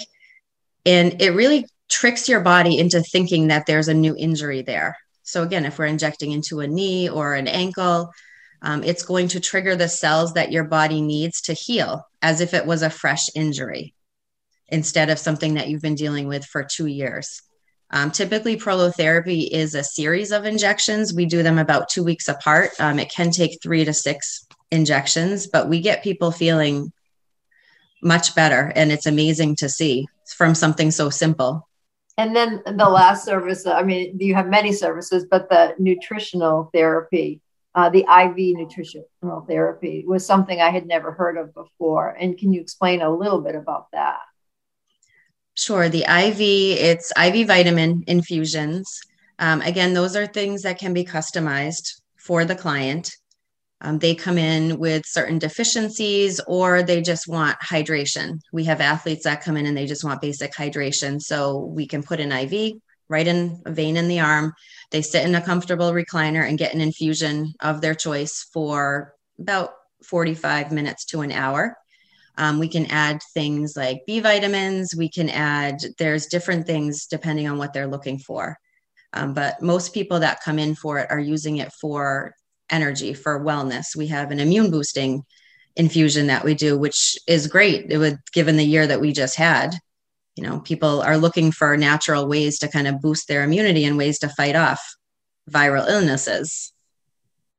and 0.84 1.20
it 1.20 1.30
really 1.30 1.66
tricks 1.88 2.28
your 2.28 2.40
body 2.40 2.78
into 2.78 3.02
thinking 3.02 3.48
that 3.48 3.66
there's 3.66 3.88
a 3.88 3.94
new 3.94 4.14
injury 4.16 4.62
there. 4.62 4.96
So, 5.22 5.42
again, 5.42 5.64
if 5.64 5.78
we're 5.78 5.86
injecting 5.86 6.32
into 6.32 6.60
a 6.60 6.66
knee 6.66 7.08
or 7.08 7.34
an 7.34 7.48
ankle, 7.48 8.12
um, 8.62 8.82
it's 8.82 9.02
going 9.02 9.28
to 9.28 9.40
trigger 9.40 9.76
the 9.76 9.88
cells 9.88 10.34
that 10.34 10.52
your 10.52 10.64
body 10.64 11.00
needs 11.00 11.42
to 11.42 11.52
heal 11.52 12.06
as 12.22 12.40
if 12.40 12.54
it 12.54 12.66
was 12.66 12.82
a 12.82 12.90
fresh 12.90 13.28
injury 13.34 13.94
instead 14.68 15.10
of 15.10 15.18
something 15.18 15.54
that 15.54 15.68
you've 15.68 15.82
been 15.82 15.94
dealing 15.94 16.28
with 16.28 16.44
for 16.44 16.64
two 16.64 16.86
years. 16.86 17.42
Um, 17.90 18.10
typically, 18.10 18.56
prolotherapy 18.56 19.48
is 19.50 19.74
a 19.74 19.84
series 19.84 20.30
of 20.30 20.44
injections. 20.44 21.14
We 21.14 21.24
do 21.24 21.42
them 21.42 21.58
about 21.58 21.88
two 21.88 22.04
weeks 22.04 22.28
apart. 22.28 22.70
Um, 22.78 22.98
it 22.98 23.10
can 23.10 23.30
take 23.30 23.62
three 23.62 23.84
to 23.84 23.94
six 23.94 24.46
injections, 24.70 25.46
but 25.46 25.68
we 25.68 25.80
get 25.80 26.02
people 26.02 26.30
feeling 26.30 26.92
much 28.02 28.34
better, 28.34 28.72
and 28.76 28.92
it's 28.92 29.06
amazing 29.06 29.56
to 29.56 29.68
see 29.68 30.06
from 30.32 30.54
something 30.54 30.90
so 30.90 31.10
simple. 31.10 31.68
And 32.16 32.34
then 32.34 32.62
the 32.66 32.88
last 32.88 33.24
service, 33.24 33.66
I 33.66 33.82
mean, 33.82 34.18
you 34.18 34.34
have 34.34 34.48
many 34.48 34.72
services, 34.72 35.26
but 35.30 35.48
the 35.48 35.74
nutritional 35.78 36.70
therapy. 36.74 37.40
uh, 37.74 37.88
the 37.90 38.00
IV 38.00 38.56
nutritional 38.56 39.44
therapy 39.46 40.04
was 40.06 40.26
something 40.26 40.60
I 40.60 40.70
had 40.70 40.86
never 40.86 41.12
heard 41.12 41.36
of 41.36 41.54
before. 41.54 42.08
And 42.08 42.36
can 42.36 42.52
you 42.52 42.60
explain 42.60 43.02
a 43.02 43.14
little 43.14 43.40
bit 43.40 43.54
about 43.54 43.86
that? 43.92 44.18
Sure. 45.54 45.88
The 45.88 46.02
IV, 46.02 46.40
it's 46.40 47.12
IV 47.16 47.46
vitamin 47.46 48.02
infusions. 48.08 49.00
Um, 49.38 49.60
again, 49.60 49.94
those 49.94 50.16
are 50.16 50.26
things 50.26 50.62
that 50.62 50.78
can 50.78 50.92
be 50.92 51.04
customized 51.04 52.00
for 52.16 52.44
the 52.44 52.56
client. 52.56 53.12
Um, 53.80 53.98
they 53.98 54.14
come 54.14 54.38
in 54.38 54.78
with 54.78 55.06
certain 55.06 55.38
deficiencies 55.38 56.40
or 56.46 56.82
they 56.82 57.00
just 57.00 57.28
want 57.28 57.58
hydration. 57.60 58.40
We 58.52 58.64
have 58.64 58.80
athletes 58.80 59.24
that 59.24 59.42
come 59.42 59.56
in 59.56 59.66
and 59.66 59.76
they 59.76 59.86
just 59.86 60.02
want 60.04 60.20
basic 60.20 60.52
hydration. 60.52 61.20
So 61.20 61.58
we 61.58 61.86
can 61.86 62.02
put 62.02 62.20
an 62.20 62.32
IV 62.32 62.74
right 63.08 63.26
in 63.26 63.62
a 63.66 63.72
vein 63.72 63.96
in 63.96 64.08
the 64.08 64.20
arm. 64.20 64.52
They 64.90 65.02
sit 65.02 65.24
in 65.24 65.34
a 65.34 65.40
comfortable 65.40 65.92
recliner 65.92 66.46
and 66.46 66.58
get 66.58 66.74
an 66.74 66.80
infusion 66.80 67.54
of 67.60 67.80
their 67.80 67.94
choice 67.94 68.46
for 68.52 69.14
about 69.38 69.70
45 70.04 70.72
minutes 70.72 71.04
to 71.06 71.20
an 71.20 71.32
hour. 71.32 71.76
Um, 72.36 72.58
we 72.58 72.68
can 72.68 72.86
add 72.86 73.20
things 73.34 73.76
like 73.76 74.02
B 74.06 74.20
vitamins. 74.20 74.94
We 74.96 75.08
can 75.08 75.28
add, 75.28 75.80
there's 75.98 76.26
different 76.26 76.66
things 76.66 77.06
depending 77.06 77.48
on 77.48 77.58
what 77.58 77.72
they're 77.72 77.88
looking 77.88 78.18
for. 78.18 78.56
Um, 79.12 79.34
but 79.34 79.62
most 79.62 79.94
people 79.94 80.20
that 80.20 80.42
come 80.42 80.58
in 80.58 80.74
for 80.74 80.98
it 80.98 81.10
are 81.10 81.18
using 81.18 81.56
it 81.56 81.72
for 81.72 82.34
energy, 82.70 83.14
for 83.14 83.40
wellness. 83.40 83.96
We 83.96 84.08
have 84.08 84.30
an 84.30 84.40
immune 84.40 84.70
boosting 84.70 85.24
infusion 85.76 86.26
that 86.26 86.44
we 86.44 86.54
do, 86.54 86.78
which 86.78 87.18
is 87.26 87.46
great. 87.46 87.90
It 87.90 87.98
would, 87.98 88.18
given 88.32 88.56
the 88.56 88.64
year 88.64 88.86
that 88.86 89.00
we 89.00 89.12
just 89.12 89.36
had, 89.36 89.74
you 90.36 90.44
know, 90.44 90.60
people 90.60 91.02
are 91.02 91.16
looking 91.16 91.50
for 91.52 91.76
natural 91.76 92.28
ways 92.28 92.58
to 92.60 92.68
kind 92.68 92.86
of 92.86 93.00
boost 93.00 93.28
their 93.28 93.42
immunity 93.42 93.84
and 93.84 93.96
ways 93.96 94.18
to 94.20 94.28
fight 94.28 94.56
off 94.56 94.96
viral 95.50 95.88
illnesses. 95.88 96.72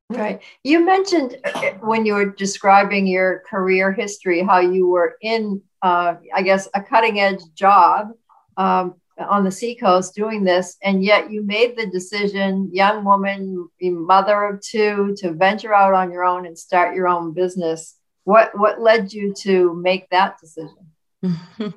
Right. 0.09 0.41
You 0.63 0.85
mentioned 0.85 1.37
when 1.81 2.05
you 2.05 2.15
were 2.15 2.25
describing 2.31 3.05
your 3.05 3.43
career 3.49 3.91
history 3.91 4.41
how 4.43 4.59
you 4.59 4.87
were 4.87 5.17
in, 5.21 5.61
uh, 5.81 6.15
I 6.33 6.41
guess, 6.41 6.67
a 6.73 6.81
cutting 6.81 7.19
edge 7.19 7.41
job 7.53 8.11
um, 8.57 8.95
on 9.27 9.43
the 9.43 9.51
seacoast 9.51 10.15
doing 10.15 10.43
this, 10.43 10.77
and 10.83 11.03
yet 11.03 11.31
you 11.31 11.43
made 11.43 11.77
the 11.77 11.87
decision, 11.87 12.69
young 12.71 13.03
woman, 13.03 13.69
mother 13.81 14.43
of 14.43 14.61
two, 14.61 15.15
to 15.17 15.33
venture 15.33 15.73
out 15.73 15.93
on 15.93 16.11
your 16.11 16.23
own 16.23 16.45
and 16.45 16.57
start 16.57 16.95
your 16.95 17.07
own 17.07 17.33
business. 17.33 17.95
What 18.23 18.57
what 18.57 18.81
led 18.81 19.11
you 19.11 19.33
to 19.39 19.73
make 19.75 20.09
that 20.09 20.37
decision? 20.39 20.93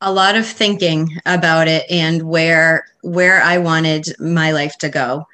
a 0.00 0.12
lot 0.12 0.36
of 0.36 0.46
thinking 0.46 1.18
about 1.24 1.68
it 1.68 1.90
and 1.90 2.22
where 2.22 2.86
where 3.02 3.40
I 3.42 3.58
wanted 3.58 4.08
my 4.18 4.52
life 4.52 4.76
to 4.78 4.88
go. 4.88 5.26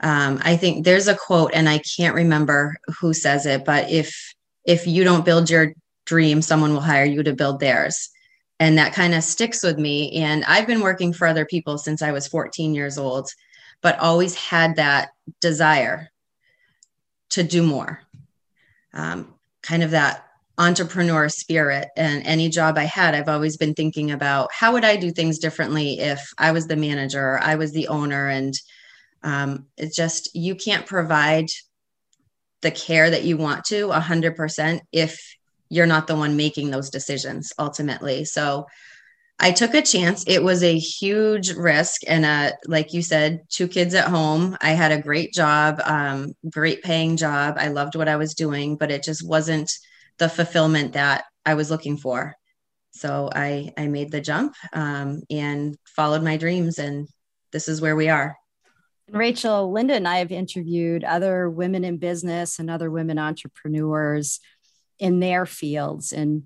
Um, 0.00 0.40
I 0.42 0.56
think 0.56 0.84
there's 0.84 1.08
a 1.08 1.16
quote, 1.16 1.52
and 1.54 1.68
I 1.68 1.78
can't 1.78 2.14
remember 2.14 2.76
who 3.00 3.12
says 3.12 3.46
it, 3.46 3.64
but 3.64 3.90
if 3.90 4.34
if 4.64 4.86
you 4.86 5.04
don't 5.04 5.24
build 5.24 5.50
your 5.50 5.74
dream, 6.06 6.42
someone 6.42 6.72
will 6.72 6.80
hire 6.80 7.04
you 7.04 7.22
to 7.22 7.34
build 7.34 7.60
theirs 7.60 8.10
and 8.60 8.78
that 8.78 8.94
kind 8.94 9.14
of 9.14 9.24
sticks 9.24 9.62
with 9.62 9.78
me. 9.78 10.12
And 10.22 10.44
i've 10.44 10.66
been 10.66 10.80
working 10.80 11.12
for 11.12 11.26
other 11.26 11.44
people 11.44 11.78
since 11.78 12.02
i 12.02 12.12
was 12.12 12.28
14 12.28 12.74
years 12.74 12.98
old 12.98 13.30
but 13.84 13.98
always 13.98 14.34
had 14.34 14.76
that 14.76 15.10
desire 15.42 16.08
to 17.28 17.42
do 17.42 17.62
more. 17.62 18.00
Um, 18.94 19.34
kind 19.62 19.82
of 19.82 19.90
that 19.90 20.26
entrepreneur 20.56 21.28
spirit. 21.28 21.88
And 21.96 22.26
any 22.26 22.48
job 22.48 22.78
i 22.78 22.84
had 22.84 23.14
i've 23.14 23.28
always 23.28 23.56
been 23.56 23.74
thinking 23.74 24.10
about 24.12 24.50
how 24.52 24.72
would 24.72 24.84
i 24.84 24.96
do 24.96 25.10
things 25.10 25.38
differently 25.38 25.98
if 25.98 26.32
i 26.38 26.52
was 26.52 26.66
the 26.66 26.76
manager 26.76 27.38
i 27.42 27.56
was 27.56 27.72
the 27.72 27.88
owner? 27.88 28.28
And 28.28 28.54
um, 29.22 29.66
it's 29.76 29.96
just 29.96 30.34
you 30.34 30.54
can't 30.54 30.86
provide 30.86 31.46
the 32.62 32.70
care 32.70 33.10
that 33.10 33.24
you 33.24 33.36
want 33.36 33.64
to 33.66 33.88
100% 33.88 34.80
if 34.92 35.36
you're 35.74 35.86
not 35.86 36.06
the 36.06 36.16
one 36.16 36.36
making 36.36 36.70
those 36.70 36.90
decisions 36.90 37.52
ultimately. 37.58 38.24
So 38.24 38.66
I 39.40 39.50
took 39.50 39.74
a 39.74 39.82
chance. 39.82 40.24
It 40.28 40.42
was 40.42 40.62
a 40.62 40.78
huge 40.78 41.52
risk. 41.52 42.02
And 42.06 42.24
uh, 42.24 42.52
like 42.66 42.92
you 42.92 43.02
said, 43.02 43.40
two 43.50 43.66
kids 43.66 43.94
at 43.94 44.08
home. 44.08 44.56
I 44.60 44.70
had 44.70 44.92
a 44.92 45.02
great 45.02 45.32
job, 45.32 45.80
um, 45.84 46.34
great 46.48 46.82
paying 46.82 47.16
job. 47.16 47.56
I 47.58 47.68
loved 47.68 47.96
what 47.96 48.08
I 48.08 48.16
was 48.16 48.34
doing, 48.34 48.76
but 48.76 48.92
it 48.92 49.02
just 49.02 49.26
wasn't 49.26 49.72
the 50.18 50.28
fulfillment 50.28 50.92
that 50.92 51.24
I 51.44 51.54
was 51.54 51.70
looking 51.70 51.96
for. 51.96 52.34
So 52.92 53.28
I, 53.34 53.72
I 53.76 53.88
made 53.88 54.12
the 54.12 54.20
jump 54.20 54.54
um, 54.72 55.22
and 55.28 55.76
followed 55.84 56.22
my 56.22 56.36
dreams. 56.36 56.78
And 56.78 57.08
this 57.50 57.66
is 57.66 57.80
where 57.80 57.96
we 57.96 58.08
are. 58.08 58.36
Rachel, 59.10 59.70
Linda 59.70 59.94
and 59.94 60.08
I 60.08 60.18
have 60.18 60.32
interviewed 60.32 61.04
other 61.04 61.50
women 61.50 61.84
in 61.84 61.98
business 61.98 62.58
and 62.58 62.70
other 62.70 62.90
women 62.90 63.18
entrepreneurs 63.18 64.40
in 64.98 65.20
their 65.20 65.46
fields. 65.46 66.12
And 66.12 66.44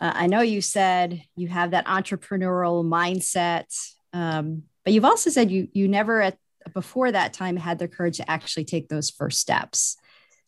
uh, 0.00 0.12
I 0.14 0.26
know 0.26 0.40
you 0.40 0.60
said 0.60 1.22
you 1.36 1.48
have 1.48 1.72
that 1.72 1.86
entrepreneurial 1.86 2.84
mindset, 2.84 3.66
um, 4.12 4.64
but 4.84 4.92
you've 4.92 5.04
also 5.04 5.30
said 5.30 5.50
you 5.50 5.68
you 5.72 5.88
never 5.88 6.20
at 6.20 6.38
before 6.74 7.10
that 7.10 7.32
time 7.32 7.56
had 7.56 7.78
the 7.78 7.88
courage 7.88 8.18
to 8.18 8.30
actually 8.30 8.64
take 8.64 8.88
those 8.88 9.10
first 9.10 9.40
steps. 9.40 9.96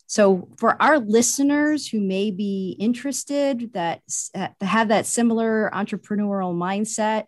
So 0.07 0.49
for 0.57 0.81
our 0.81 0.99
listeners 0.99 1.87
who 1.87 1.99
may 1.99 2.31
be 2.31 2.75
interested 2.79 3.73
that 3.73 4.01
uh, 4.35 4.49
have 4.61 4.89
that 4.89 5.05
similar 5.07 5.69
entrepreneurial 5.73 6.55
mindset, 6.55 7.25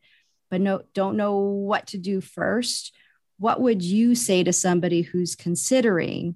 but 0.52 0.62
no, 0.62 0.84
don't 0.94 1.18
know 1.18 1.40
what 1.40 1.88
to 1.88 1.98
do 1.98 2.22
first, 2.22 2.96
what 3.40 3.62
would 3.62 3.82
you 3.82 4.16
say 4.16 4.44
to 4.44 4.54
somebody 4.54 5.02
who's 5.02 5.36
considering 5.36 6.36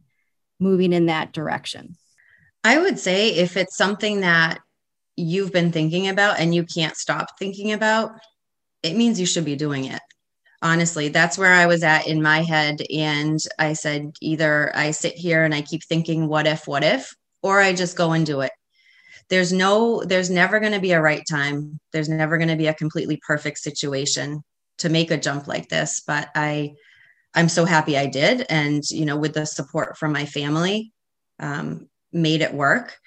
moving 0.60 0.94
in 0.94 1.08
that 1.08 1.32
direction? 1.32 1.96
I 2.64 2.78
would 2.78 3.00
say 3.00 3.30
if 3.30 3.58
it's 3.58 3.76
something 3.76 4.22
that 4.22 4.60
you've 5.16 5.52
been 5.52 5.72
thinking 5.72 6.08
about 6.08 6.40
and 6.40 6.54
you 6.54 6.64
can't 6.64 6.96
stop 6.96 7.38
thinking 7.38 7.72
about, 7.72 8.12
it 8.84 8.96
means 8.96 9.20
you 9.20 9.26
should 9.26 9.46
be 9.46 9.56
doing 9.56 9.86
it. 9.86 10.02
Honestly, 10.62 11.10
that's 11.10 11.38
where 11.38 11.54
I 11.54 11.66
was 11.66 11.84
at 11.84 12.08
in 12.08 12.22
my 12.22 12.44
head. 12.44 12.82
And 12.96 13.40
I 13.58 13.74
said, 13.74 14.12
either 14.22 14.72
I 14.76 14.92
sit 14.92 15.16
here 15.16 15.44
and 15.44 15.56
I 15.56 15.62
keep 15.62 15.84
thinking, 15.84 16.28
what 16.28 16.46
if, 16.46 16.68
what 16.68 16.84
if, 16.84 17.16
or 17.42 17.60
I 17.60 17.74
just 17.74 17.98
go 17.98 18.12
and 18.12 18.26
do 18.26 18.42
it. 18.42 18.52
There's 19.30 19.52
no, 19.52 20.04
there's 20.04 20.30
never 20.30 20.60
going 20.60 20.74
to 20.74 20.80
be 20.80 20.92
a 20.92 21.02
right 21.02 21.24
time. 21.30 21.80
There's 21.94 22.10
never 22.10 22.38
going 22.38 22.50
to 22.50 22.56
be 22.56 22.68
a 22.68 22.74
completely 22.74 23.20
perfect 23.26 23.58
situation 23.58 24.44
to 24.80 24.90
make 24.90 25.10
a 25.10 25.18
jump 25.18 25.48
like 25.48 25.70
this. 25.70 26.02
But 26.06 26.30
I, 26.36 26.74
I'm 27.34 27.50
so 27.50 27.66
happy 27.66 27.98
I 27.98 28.08
did. 28.08 28.46
And, 28.50 28.84
you 28.90 29.06
know, 29.06 29.18
with 29.18 29.34
the 29.34 29.46
support 29.46 29.98
from 29.98 30.12
my 30.12 30.26
family, 30.26 30.92
um, 31.40 31.88
made 32.14 32.42
it 32.42 32.54
work. 32.54 32.98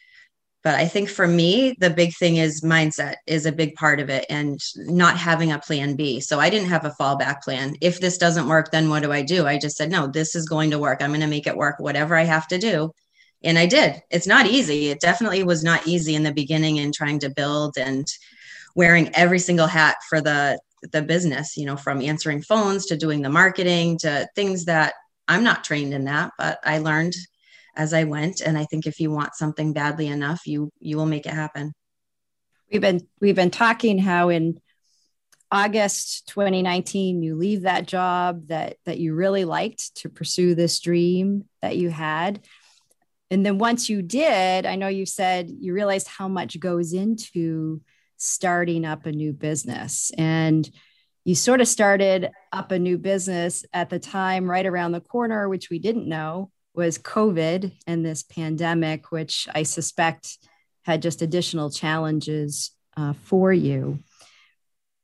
But 0.62 0.76
i 0.76 0.86
think 0.86 1.10
for 1.10 1.26
me 1.26 1.76
the 1.78 1.90
big 1.90 2.14
thing 2.16 2.36
is 2.36 2.62
mindset 2.62 3.16
is 3.26 3.44
a 3.44 3.52
big 3.52 3.74
part 3.74 4.00
of 4.00 4.08
it 4.08 4.24
and 4.30 4.58
not 4.76 5.18
having 5.18 5.52
a 5.52 5.58
plan 5.58 5.94
b. 5.94 6.20
So 6.20 6.40
i 6.40 6.48
didn't 6.50 6.70
have 6.70 6.84
a 6.84 6.94
fallback 6.98 7.42
plan. 7.42 7.76
If 7.80 8.00
this 8.00 8.18
doesn't 8.18 8.48
work 8.48 8.70
then 8.70 8.88
what 8.88 9.02
do 9.02 9.12
i 9.12 9.22
do? 9.22 9.46
I 9.46 9.58
just 9.58 9.76
said 9.76 9.90
no 9.90 10.06
this 10.06 10.34
is 10.34 10.48
going 10.48 10.70
to 10.70 10.78
work. 10.78 11.02
I'm 11.02 11.10
going 11.10 11.20
to 11.20 11.26
make 11.26 11.46
it 11.46 11.56
work 11.56 11.76
whatever 11.78 12.16
i 12.16 12.24
have 12.24 12.48
to 12.48 12.58
do. 12.58 12.92
And 13.42 13.58
i 13.58 13.66
did. 13.66 14.00
It's 14.10 14.26
not 14.26 14.46
easy. 14.46 14.88
It 14.88 15.00
definitely 15.00 15.42
was 15.44 15.62
not 15.62 15.86
easy 15.86 16.14
in 16.14 16.22
the 16.22 16.32
beginning 16.32 16.78
in 16.78 16.92
trying 16.92 17.18
to 17.20 17.30
build 17.30 17.76
and 17.76 18.06
wearing 18.74 19.14
every 19.14 19.38
single 19.38 19.66
hat 19.66 19.96
for 20.08 20.20
the 20.20 20.58
the 20.92 21.02
business 21.02 21.56
you 21.56 21.66
know 21.66 21.76
from 21.76 22.02
answering 22.02 22.42
phones 22.42 22.86
to 22.86 22.96
doing 22.96 23.22
the 23.22 23.30
marketing 23.30 23.98
to 23.98 24.28
things 24.34 24.64
that 24.66 24.94
i'm 25.28 25.44
not 25.44 25.64
trained 25.64 25.94
in 25.94 26.04
that 26.04 26.32
but 26.38 26.58
i 26.64 26.78
learned 26.78 27.14
as 27.76 27.92
I 27.92 28.04
went. 28.04 28.40
And 28.40 28.56
I 28.56 28.64
think 28.64 28.86
if 28.86 29.00
you 29.00 29.10
want 29.10 29.34
something 29.34 29.72
badly 29.72 30.06
enough, 30.06 30.42
you 30.46 30.70
you 30.80 30.96
will 30.96 31.06
make 31.06 31.26
it 31.26 31.32
happen. 31.32 31.72
We've 32.70 32.80
been 32.80 33.06
we've 33.20 33.36
been 33.36 33.50
talking 33.50 33.98
how 33.98 34.28
in 34.28 34.60
August 35.50 36.28
2019 36.28 37.22
you 37.22 37.36
leave 37.36 37.62
that 37.62 37.86
job 37.86 38.48
that 38.48 38.76
that 38.86 38.98
you 38.98 39.14
really 39.14 39.44
liked 39.44 39.94
to 39.96 40.08
pursue 40.08 40.54
this 40.54 40.80
dream 40.80 41.44
that 41.62 41.76
you 41.76 41.90
had. 41.90 42.44
And 43.30 43.44
then 43.44 43.58
once 43.58 43.88
you 43.88 44.02
did, 44.02 44.66
I 44.66 44.76
know 44.76 44.88
you 44.88 45.06
said 45.06 45.50
you 45.50 45.74
realized 45.74 46.08
how 46.08 46.28
much 46.28 46.58
goes 46.60 46.92
into 46.92 47.80
starting 48.16 48.84
up 48.84 49.06
a 49.06 49.12
new 49.12 49.32
business 49.32 50.10
and 50.16 50.68
you 51.24 51.34
sort 51.34 51.60
of 51.60 51.68
started 51.68 52.30
up 52.52 52.70
a 52.70 52.78
new 52.78 52.98
business 52.98 53.64
at 53.72 53.90
the 53.90 53.98
time 53.98 54.48
right 54.48 54.66
around 54.66 54.92
the 54.92 55.00
corner 55.00 55.48
which 55.48 55.68
we 55.68 55.78
didn't 55.78 56.08
know 56.08 56.50
was 56.74 56.98
COVID 56.98 57.72
and 57.86 58.04
this 58.04 58.22
pandemic, 58.22 59.12
which 59.12 59.48
I 59.54 59.62
suspect 59.62 60.38
had 60.82 61.02
just 61.02 61.22
additional 61.22 61.70
challenges 61.70 62.72
uh, 62.96 63.12
for 63.12 63.52
you. 63.52 64.00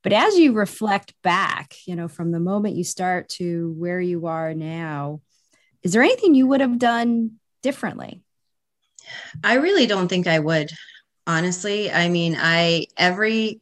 But 0.03 0.13
as 0.13 0.39
you 0.39 0.53
reflect 0.53 1.15
back, 1.23 1.75
you 1.87 1.95
know, 1.95 2.09
from 2.09 2.33
the 2.33 2.41
moment 2.41 2.77
you 2.77 2.85
start 2.85 3.29
to 3.31 3.75
where 3.79 4.01
you 4.01 4.27
are 4.27 4.55
now, 4.55 5.21
is 5.83 5.93
there 5.93 6.03
anything 6.03 6.35
you 6.35 6.47
would 6.47 6.61
have 6.61 6.79
done 6.79 7.33
differently? 7.63 8.23
I 9.45 9.55
really 9.55 9.87
don't 9.87 10.09
think 10.09 10.27
I 10.27 10.39
would. 10.39 10.71
Honestly, 11.27 11.91
I 11.91 12.09
mean, 12.09 12.37
I 12.39 12.87
every 12.97 13.61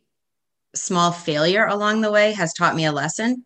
small 0.75 1.11
failure 1.11 1.67
along 1.67 2.00
the 2.00 2.12
way 2.12 2.33
has 2.33 2.53
taught 2.53 2.77
me 2.77 2.85
a 2.85 2.93
lesson. 2.93 3.45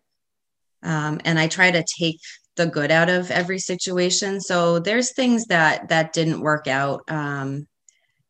Um, 0.83 1.21
and 1.25 1.39
I 1.39 1.47
try 1.47 1.71
to 1.71 1.83
take 1.83 2.19
the 2.55 2.67
good 2.67 2.91
out 2.91 3.09
of 3.09 3.31
every 3.31 3.59
situation. 3.59 4.39
So 4.39 4.79
there's 4.79 5.13
things 5.13 5.45
that 5.45 5.89
that 5.89 6.13
didn't 6.13 6.41
work 6.41 6.67
out. 6.67 7.01
Um, 7.07 7.67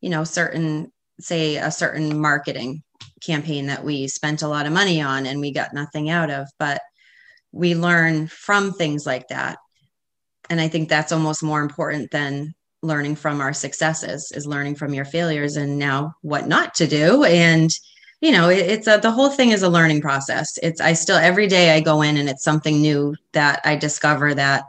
you 0.00 0.10
know, 0.10 0.24
certain 0.24 0.92
say 1.20 1.56
a 1.56 1.70
certain 1.70 2.18
marketing 2.18 2.82
campaign 3.24 3.66
that 3.66 3.84
we 3.84 4.08
spent 4.08 4.42
a 4.42 4.48
lot 4.48 4.66
of 4.66 4.72
money 4.72 5.00
on 5.00 5.26
and 5.26 5.40
we 5.40 5.52
got 5.52 5.72
nothing 5.72 6.10
out 6.10 6.30
of, 6.30 6.46
but 6.58 6.80
we 7.52 7.74
learn 7.74 8.26
from 8.26 8.72
things 8.72 9.06
like 9.06 9.28
that. 9.28 9.58
And 10.50 10.60
I 10.60 10.68
think 10.68 10.88
that's 10.88 11.12
almost 11.12 11.42
more 11.42 11.60
important 11.60 12.10
than 12.10 12.54
learning 12.82 13.16
from 13.16 13.40
our 13.40 13.52
successes 13.52 14.30
is 14.34 14.46
learning 14.46 14.74
from 14.74 14.92
your 14.92 15.06
failures 15.06 15.56
and 15.56 15.78
now 15.78 16.14
what 16.20 16.46
not 16.46 16.74
to 16.74 16.86
do 16.86 17.24
and 17.24 17.70
you 18.24 18.32
know 18.32 18.48
it, 18.48 18.60
it's 18.60 18.86
a 18.86 18.96
the 18.96 19.10
whole 19.10 19.28
thing 19.28 19.50
is 19.50 19.62
a 19.62 19.68
learning 19.68 20.00
process. 20.00 20.58
It's 20.62 20.80
i 20.80 20.94
still 20.94 21.18
every 21.18 21.46
day 21.46 21.76
i 21.76 21.80
go 21.80 22.00
in 22.00 22.16
and 22.16 22.26
it's 22.26 22.42
something 22.42 22.80
new 22.80 23.14
that 23.32 23.60
i 23.64 23.76
discover 23.76 24.32
that 24.34 24.64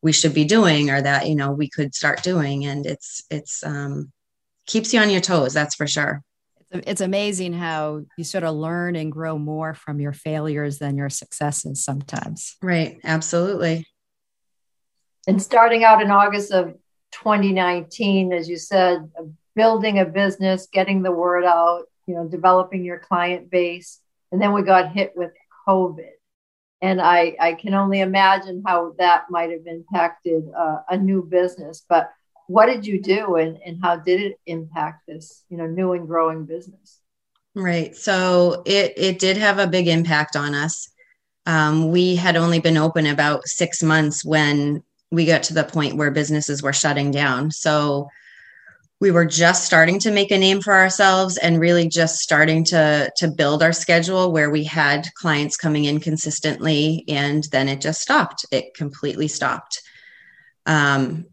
we 0.00 0.12
should 0.12 0.32
be 0.32 0.44
doing 0.44 0.88
or 0.88 1.02
that 1.02 1.28
you 1.28 1.34
know 1.34 1.52
we 1.52 1.68
could 1.68 1.94
start 1.94 2.22
doing. 2.22 2.64
And 2.64 2.86
it's 2.86 3.22
it's 3.30 3.62
um 3.62 4.10
keeps 4.66 4.94
you 4.94 5.00
on 5.00 5.10
your 5.10 5.20
toes 5.20 5.52
that's 5.52 5.74
for 5.74 5.86
sure. 5.86 6.22
It's 6.70 7.02
amazing 7.02 7.52
how 7.52 8.04
you 8.16 8.24
sort 8.24 8.44
of 8.44 8.54
learn 8.54 8.96
and 8.96 9.12
grow 9.12 9.38
more 9.38 9.74
from 9.74 10.00
your 10.00 10.12
failures 10.12 10.78
than 10.78 10.96
your 10.96 11.10
successes 11.10 11.84
sometimes. 11.84 12.56
Right. 12.62 12.98
Absolutely. 13.04 13.86
And 15.26 15.42
starting 15.42 15.84
out 15.84 16.00
in 16.00 16.10
august 16.10 16.52
of 16.52 16.74
2019 17.12 18.32
as 18.32 18.48
you 18.48 18.56
said 18.56 19.10
building 19.54 19.98
a 19.98 20.04
business 20.04 20.68
getting 20.72 21.02
the 21.02 21.10
word 21.10 21.44
out 21.44 21.87
you 22.08 22.14
know, 22.14 22.26
developing 22.26 22.84
your 22.84 22.98
client 22.98 23.50
base. 23.50 24.00
And 24.32 24.40
then 24.40 24.52
we 24.52 24.62
got 24.62 24.92
hit 24.92 25.12
with 25.14 25.30
COVID. 25.68 26.10
And 26.80 27.00
I, 27.00 27.36
I 27.38 27.52
can 27.54 27.74
only 27.74 28.00
imagine 28.00 28.62
how 28.66 28.94
that 28.98 29.24
might 29.30 29.50
have 29.50 29.66
impacted 29.66 30.44
uh, 30.56 30.78
a 30.88 30.96
new 30.96 31.22
business. 31.22 31.84
But 31.88 32.10
what 32.46 32.66
did 32.66 32.86
you 32.86 33.00
do 33.00 33.36
and, 33.36 33.58
and 33.64 33.78
how 33.82 33.96
did 33.96 34.20
it 34.20 34.40
impact 34.46 35.06
this, 35.06 35.44
you 35.50 35.58
know, 35.58 35.66
new 35.66 35.92
and 35.92 36.06
growing 36.06 36.46
business? 36.46 36.98
Right. 37.54 37.94
So 37.94 38.62
it, 38.64 38.94
it 38.96 39.18
did 39.18 39.36
have 39.36 39.58
a 39.58 39.66
big 39.66 39.86
impact 39.86 40.34
on 40.34 40.54
us. 40.54 40.88
Um, 41.46 41.90
we 41.90 42.16
had 42.16 42.36
only 42.36 42.60
been 42.60 42.76
open 42.76 43.06
about 43.06 43.46
six 43.46 43.82
months 43.82 44.24
when 44.24 44.82
we 45.10 45.26
got 45.26 45.42
to 45.44 45.54
the 45.54 45.64
point 45.64 45.96
where 45.96 46.10
businesses 46.10 46.62
were 46.62 46.72
shutting 46.72 47.10
down. 47.10 47.50
So 47.50 48.08
we 49.00 49.10
were 49.12 49.24
just 49.24 49.64
starting 49.64 50.00
to 50.00 50.10
make 50.10 50.32
a 50.32 50.38
name 50.38 50.60
for 50.60 50.74
ourselves 50.74 51.36
and 51.36 51.60
really 51.60 51.88
just 51.88 52.18
starting 52.18 52.64
to 52.64 53.10
to 53.16 53.28
build 53.28 53.62
our 53.62 53.72
schedule 53.72 54.32
where 54.32 54.50
we 54.50 54.64
had 54.64 55.06
clients 55.14 55.56
coming 55.56 55.84
in 55.84 56.00
consistently 56.00 57.04
and 57.08 57.44
then 57.52 57.68
it 57.68 57.80
just 57.80 58.00
stopped. 58.00 58.44
It 58.50 58.74
completely 58.74 59.28
stopped. 59.28 59.82
Um, 60.66 61.26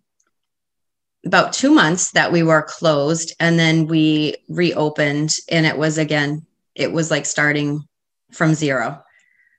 about 1.25 1.53
two 1.53 1.71
months 1.71 2.11
that 2.11 2.31
we 2.31 2.43
were 2.43 2.61
closed 2.61 3.33
and 3.39 3.57
then 3.57 3.87
we 3.87 4.35
reopened 4.47 5.33
and 5.49 5.65
it 5.65 5.77
was 5.77 5.97
again 5.97 6.45
it 6.75 6.91
was 6.91 7.09
like 7.09 7.25
starting 7.25 7.83
from 8.31 8.53
zero. 8.53 9.01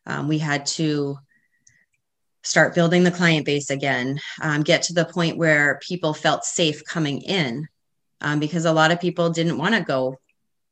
Um, 0.06 0.28
we 0.28 0.38
had 0.38 0.66
to 0.66 1.18
start 2.44 2.76
building 2.76 3.02
the 3.02 3.10
client 3.10 3.44
base 3.44 3.70
again 3.70 4.20
um, 4.40 4.62
get 4.62 4.82
to 4.82 4.92
the 4.92 5.04
point 5.04 5.36
where 5.36 5.80
people 5.82 6.14
felt 6.14 6.44
safe 6.44 6.84
coming 6.84 7.20
in 7.22 7.66
um, 8.20 8.40
because 8.40 8.64
a 8.64 8.72
lot 8.72 8.90
of 8.90 9.00
people 9.00 9.30
didn't 9.30 9.58
want 9.58 9.74
to 9.74 9.80
go 9.80 10.16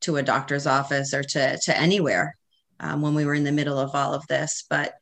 to 0.03 0.17
a 0.17 0.23
doctor's 0.23 0.67
office 0.67 1.15
or 1.15 1.23
to, 1.23 1.59
to 1.63 1.79
anywhere 1.79 2.37
um, 2.81 3.03
when 3.03 3.15
we 3.15 3.25
were 3.25 3.35
in 3.35 3.45
the 3.45 3.53
middle 3.53 3.79
of 3.79 3.95
all 3.95 4.15
of 4.15 4.27
this. 4.29 4.65
But 4.69 4.95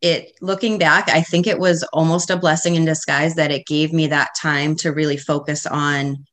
it 0.00 0.32
looking 0.40 0.78
back, 0.78 1.08
I 1.08 1.22
think 1.22 1.46
it 1.46 1.58
was 1.58 1.82
almost 1.92 2.30
a 2.30 2.36
blessing 2.36 2.74
in 2.74 2.84
disguise 2.84 3.34
that 3.36 3.50
it 3.50 3.66
gave 3.66 3.92
me 3.92 4.08
that 4.08 4.30
time 4.40 4.76
to 4.76 4.92
really 4.92 5.16
focus 5.16 5.66
on 5.66 6.24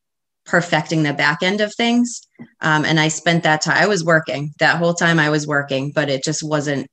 perfecting 0.46 1.04
the 1.04 1.14
back 1.14 1.42
end 1.42 1.62
of 1.62 1.74
things. 1.76 2.22
Um, 2.62 2.84
and 2.84 3.00
I 3.00 3.08
spent 3.08 3.44
that 3.44 3.62
time, 3.62 3.78
I 3.78 3.88
was 3.88 4.04
working 4.04 4.54
that 4.60 4.78
whole 4.78 4.94
time 4.94 5.20
I 5.20 5.30
was 5.30 5.48
working, 5.48 5.92
but 5.92 6.10
it 6.10 6.24
just 6.24 6.44
wasn't 6.44 6.88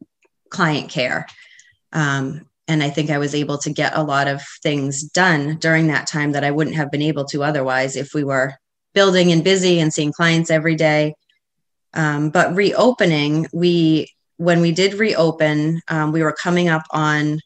client 0.50 0.90
care. 0.90 1.26
Um, 1.92 2.46
and 2.70 2.85
I 2.85 2.88
think 2.88 3.11
I 3.11 3.18
was 3.18 3.35
able 3.35 3.59
to 3.59 3.72
get 3.72 3.96
a 3.96 4.02
lot 4.04 4.28
of 4.28 4.42
things 4.62 5.02
done 5.02 5.56
during 5.59 5.88
that 5.88 6.06
time 6.06 6.33
that 6.33 6.44
I 6.44 6.52
wouldn't 6.52 6.76
have 6.76 6.92
been 6.92 7.02
able 7.02 7.24
to 7.26 7.42
otherwise 7.42 7.96
if 7.96 8.14
we 8.14 8.22
were 8.22 8.54
building 8.94 9.33
and 9.33 9.42
busy 9.42 9.80
and 9.80 9.92
seeing 9.92 10.12
clients 10.12 10.52
every 10.52 10.76
day. 10.76 11.14
Um, 11.94 12.30
but 12.30 12.54
reopening, 12.54 13.48
we 13.52 14.09
when 14.37 14.61
we 14.61 14.70
did 14.70 14.94
reopen, 14.94 15.83
um, 15.88 16.12
we 16.12 16.22
were 16.22 16.33
coming 16.33 16.68
up 16.68 16.85
on 16.92 17.40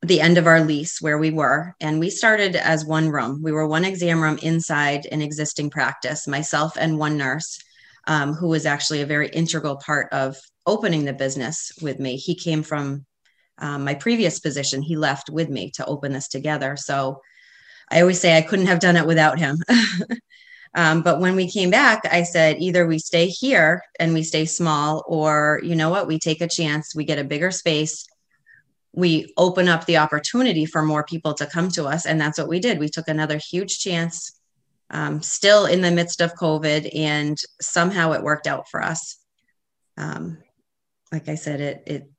the 0.00 0.22
end 0.22 0.38
of 0.38 0.46
our 0.46 0.64
lease 0.64 1.02
where 1.02 1.18
we 1.18 1.30
were, 1.30 1.74
and 1.78 2.00
we 2.00 2.08
started 2.08 2.56
as 2.56 2.86
one 2.86 3.10
room. 3.10 3.42
We 3.42 3.52
were 3.52 3.68
one 3.68 3.84
exam 3.84 4.22
room 4.22 4.38
inside 4.42 5.06
an 5.12 5.20
existing 5.20 5.68
practice, 5.68 6.26
myself 6.26 6.78
and 6.78 6.98
one 6.98 7.18
nurse, 7.18 7.58
um, 8.06 8.32
who 8.32 8.48
was 8.48 8.64
actually 8.64 9.02
a 9.02 9.06
very 9.06 9.28
integral 9.28 9.76
part 9.76 10.10
of 10.12 10.38
opening 10.66 11.04
the 11.04 11.12
business 11.12 11.72
with 11.82 12.00
me. 12.00 12.16
He 12.16 12.34
came 12.34 12.62
from 12.62 13.04
um, 13.58 13.84
my 13.84 13.94
previous 13.94 14.38
position. 14.38 14.82
He 14.82 14.96
left 14.96 15.30
with 15.30 15.48
me 15.48 15.70
to 15.72 15.86
open 15.86 16.12
this 16.12 16.28
together. 16.28 16.76
So 16.76 17.22
I 17.90 18.00
always 18.00 18.20
say 18.20 18.36
I 18.36 18.42
couldn't 18.42 18.66
have 18.66 18.80
done 18.80 18.96
it 18.96 19.06
without 19.06 19.38
him. 19.38 19.58
um, 20.74 21.02
but 21.02 21.20
when 21.20 21.36
we 21.36 21.50
came 21.50 21.70
back, 21.70 22.02
I 22.10 22.22
said 22.22 22.58
either 22.60 22.86
we 22.86 22.98
stay 22.98 23.26
here 23.26 23.82
and 23.98 24.14
we 24.14 24.22
stay 24.22 24.44
small, 24.44 25.04
or 25.06 25.60
you 25.62 25.74
know 25.74 25.90
what, 25.90 26.06
we 26.06 26.18
take 26.18 26.40
a 26.40 26.48
chance, 26.48 26.94
we 26.94 27.04
get 27.04 27.18
a 27.18 27.24
bigger 27.24 27.50
space, 27.50 28.06
we 28.92 29.32
open 29.36 29.68
up 29.68 29.86
the 29.86 29.98
opportunity 29.98 30.66
for 30.66 30.82
more 30.82 31.04
people 31.04 31.34
to 31.34 31.46
come 31.46 31.68
to 31.70 31.86
us. 31.86 32.06
And 32.06 32.20
that's 32.20 32.38
what 32.38 32.48
we 32.48 32.60
did. 32.60 32.78
We 32.78 32.88
took 32.88 33.08
another 33.08 33.38
huge 33.38 33.78
chance, 33.78 34.38
um, 34.90 35.22
still 35.22 35.66
in 35.66 35.80
the 35.80 35.90
midst 35.90 36.20
of 36.20 36.34
COVID, 36.34 36.90
and 36.94 37.38
somehow 37.60 38.12
it 38.12 38.22
worked 38.22 38.46
out 38.46 38.68
for 38.68 38.82
us. 38.82 39.18
Um, 39.96 40.38
like 41.10 41.28
I 41.28 41.36
said, 41.36 41.60
it, 41.60 41.82
it 41.86 42.10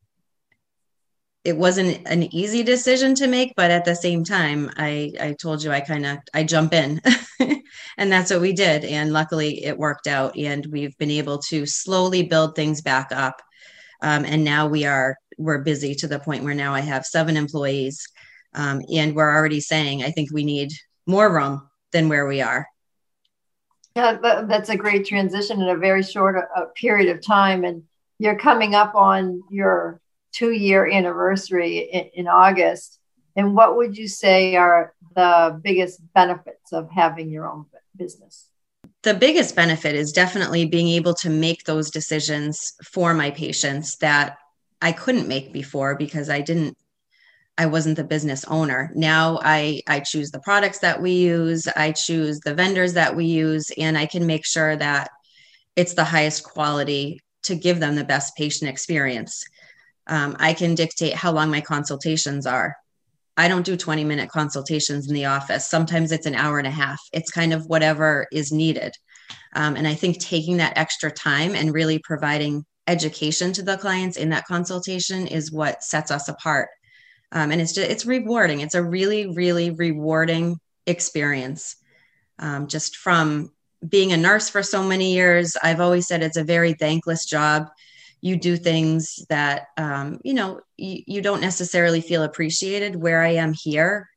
it 1.50 1.58
wasn't 1.58 2.08
an 2.08 2.24
easy 2.34 2.64
decision 2.64 3.14
to 3.16 3.28
make 3.28 3.54
but 3.56 3.72
at 3.72 3.86
the 3.86 3.96
same 3.96 4.24
time 4.24 4.70
i 4.78 5.12
i 5.20 5.34
told 5.34 5.64
you 5.64 5.72
i 5.72 5.80
kind 5.80 6.06
of 6.06 6.18
i 6.34 6.44
jump 6.44 6.74
in. 6.74 7.02
And 8.00 8.10
that's 8.10 8.32
what 8.32 8.40
we 8.40 8.54
did. 8.54 8.86
And 8.86 9.12
luckily 9.12 9.66
it 9.66 9.78
worked 9.78 10.08
out. 10.08 10.38
And 10.38 10.66
we've 10.68 10.98
been 10.98 11.12
able 11.12 11.40
to 11.50 11.66
slowly 11.66 12.24
build 12.24 12.56
things 12.56 12.82
back 12.82 13.12
up. 13.12 13.42
Um, 14.02 14.24
and 14.24 14.44
now 14.46 14.68
we 14.68 14.86
are 14.86 15.18
we're 15.38 15.62
busy 15.64 15.96
to 15.96 16.08
the 16.08 16.20
point 16.20 16.44
where 16.44 16.54
now 16.54 16.74
i 16.74 16.80
have 16.80 17.06
seven 17.06 17.36
employees. 17.38 18.08
Um, 18.54 18.82
and 18.92 19.16
we're 19.16 19.36
already 19.36 19.60
saying 19.60 20.04
i 20.04 20.12
think 20.12 20.32
we 20.32 20.44
need 20.44 20.72
more 21.06 21.34
room 21.34 21.70
than 21.92 22.08
where 22.08 22.26
we 22.26 22.42
are. 22.42 22.68
Yeah 23.96 24.18
that's 24.48 24.70
a 24.70 24.78
great 24.78 25.06
transition 25.06 25.62
in 25.62 25.68
a 25.68 25.78
very 25.78 26.04
short 26.04 26.48
uh, 26.56 26.66
period 26.76 27.14
of 27.14 27.22
time. 27.22 27.66
And 27.66 27.84
you're 28.18 28.40
coming 28.40 28.76
up 28.76 28.96
on 28.96 29.44
your 29.50 30.00
two 30.32 30.52
year 30.52 30.89
anniversary 30.89 31.80
in, 31.80 32.10
in 32.13 32.28
August. 32.28 33.00
And 33.36 33.56
what 33.56 33.78
would 33.78 33.98
you 33.98 34.08
say 34.08 34.56
are 34.56 34.94
the 35.15 35.60
biggest 35.63 36.02
benefits 36.13 36.74
of 36.74 36.89
having 36.92 37.30
your 37.30 37.50
own 37.50 37.65
business? 37.96 38.50
The 39.04 39.13
biggest 39.13 39.56
benefit 39.56 39.96
is 39.96 40.12
definitely 40.12 40.65
being 40.65 40.89
able 40.89 41.13
to 41.15 41.30
make 41.30 41.63
those 41.63 41.89
decisions 41.89 42.74
for 42.84 43.13
my 43.13 43.32
patients 43.32 43.96
that 43.98 44.38
I 44.82 44.92
couldn't 44.92 45.28
make 45.28 45.54
before 45.54 45.96
because 45.96 46.30
I 46.30 46.42
didn't 46.42 46.78
I 47.58 47.65
wasn't 47.65 47.98
the 47.98 48.06
business 48.06 48.46
owner. 48.46 48.92
Now 48.96 49.39
I 49.44 49.82
I 49.88 50.00
choose 50.00 50.32
the 50.32 50.39
products 50.39 50.80
that 50.80 51.02
we 51.02 51.12
use, 51.12 51.68
I 51.68 51.92
choose 51.92 52.39
the 52.39 52.54
vendors 52.54 52.94
that 52.94 53.15
we 53.15 53.26
use 53.26 53.70
and 53.78 53.98
I 53.98 54.06
can 54.06 54.26
make 54.26 54.46
sure 54.46 54.76
that 54.78 55.10
it's 55.76 55.94
the 55.94 56.04
highest 56.04 56.44
quality 56.44 57.22
to 57.44 57.56
give 57.56 57.80
them 57.80 57.96
the 57.96 58.04
best 58.04 58.36
patient 58.36 58.70
experience 58.70 59.44
um, 60.10 60.36
I 60.39 60.54
can 60.54 60.76
dictate 60.76 61.13
how 61.13 61.32
long 61.32 61.50
my 61.50 61.62
consultations 61.62 62.45
are. 62.45 62.76
I 63.38 63.48
don't 63.48 63.65
do 63.65 63.78
20 63.78 64.04
minute 64.04 64.30
consultations 64.30 65.08
in 65.08 65.13
the 65.13 65.26
office. 65.26 65.69
Sometimes 65.69 66.12
it's 66.12 66.26
an 66.26 66.36
hour 66.36 66.58
and 66.58 66.67
a 66.67 66.72
half. 66.72 67.00
It's 67.13 67.32
kind 67.32 67.54
of 67.54 67.67
whatever 67.67 68.28
is 68.34 68.52
needed. 68.52 68.93
Um, 69.56 69.76
and 69.76 69.88
I 69.88 69.93
think 69.93 70.19
taking 70.19 70.58
that 70.58 70.78
extra 70.78 71.10
time 71.10 71.56
and 71.56 71.74
really 71.74 72.00
providing 72.00 72.65
education 72.88 73.54
to 73.54 73.62
the 73.62 73.78
clients 73.78 74.17
in 74.17 74.30
that 74.30 74.45
consultation 74.45 75.28
is 75.28 75.52
what 75.52 75.84
sets 75.84 76.12
us 76.12 76.28
apart. 76.28 76.69
Um, 77.32 77.52
and 77.52 77.62
it's 77.62 77.74
just, 77.74 77.89
it's 77.89 78.06
rewarding. 78.06 78.62
It's 78.62 78.76
a 78.76 78.84
really, 78.84 79.28
really 79.28 79.69
rewarding 79.69 80.60
experience. 80.88 81.76
Um, 82.39 82.67
just 82.67 82.98
from 82.98 83.52
being 83.88 84.12
a 84.12 84.17
nurse 84.17 84.50
for 84.50 84.63
so 84.63 84.84
many 84.84 85.13
years, 85.13 85.56
I've 85.62 85.80
always 85.80 86.08
said 86.08 86.24
it's 86.24 86.36
a 86.36 86.43
very 86.43 86.74
thankless 86.74 87.26
job 87.26 87.69
you 88.21 88.38
do 88.38 88.58
things 88.58 89.25
that 89.29 89.67
um, 89.77 90.19
you 90.23 90.34
know 90.34 90.62
you, 90.77 91.03
you 91.08 91.21
don't 91.21 91.41
necessarily 91.41 92.01
feel 92.01 92.23
appreciated. 92.23 92.95
Where 92.95 93.21
i 93.21 93.29
am 93.29 93.53
here 93.53 94.10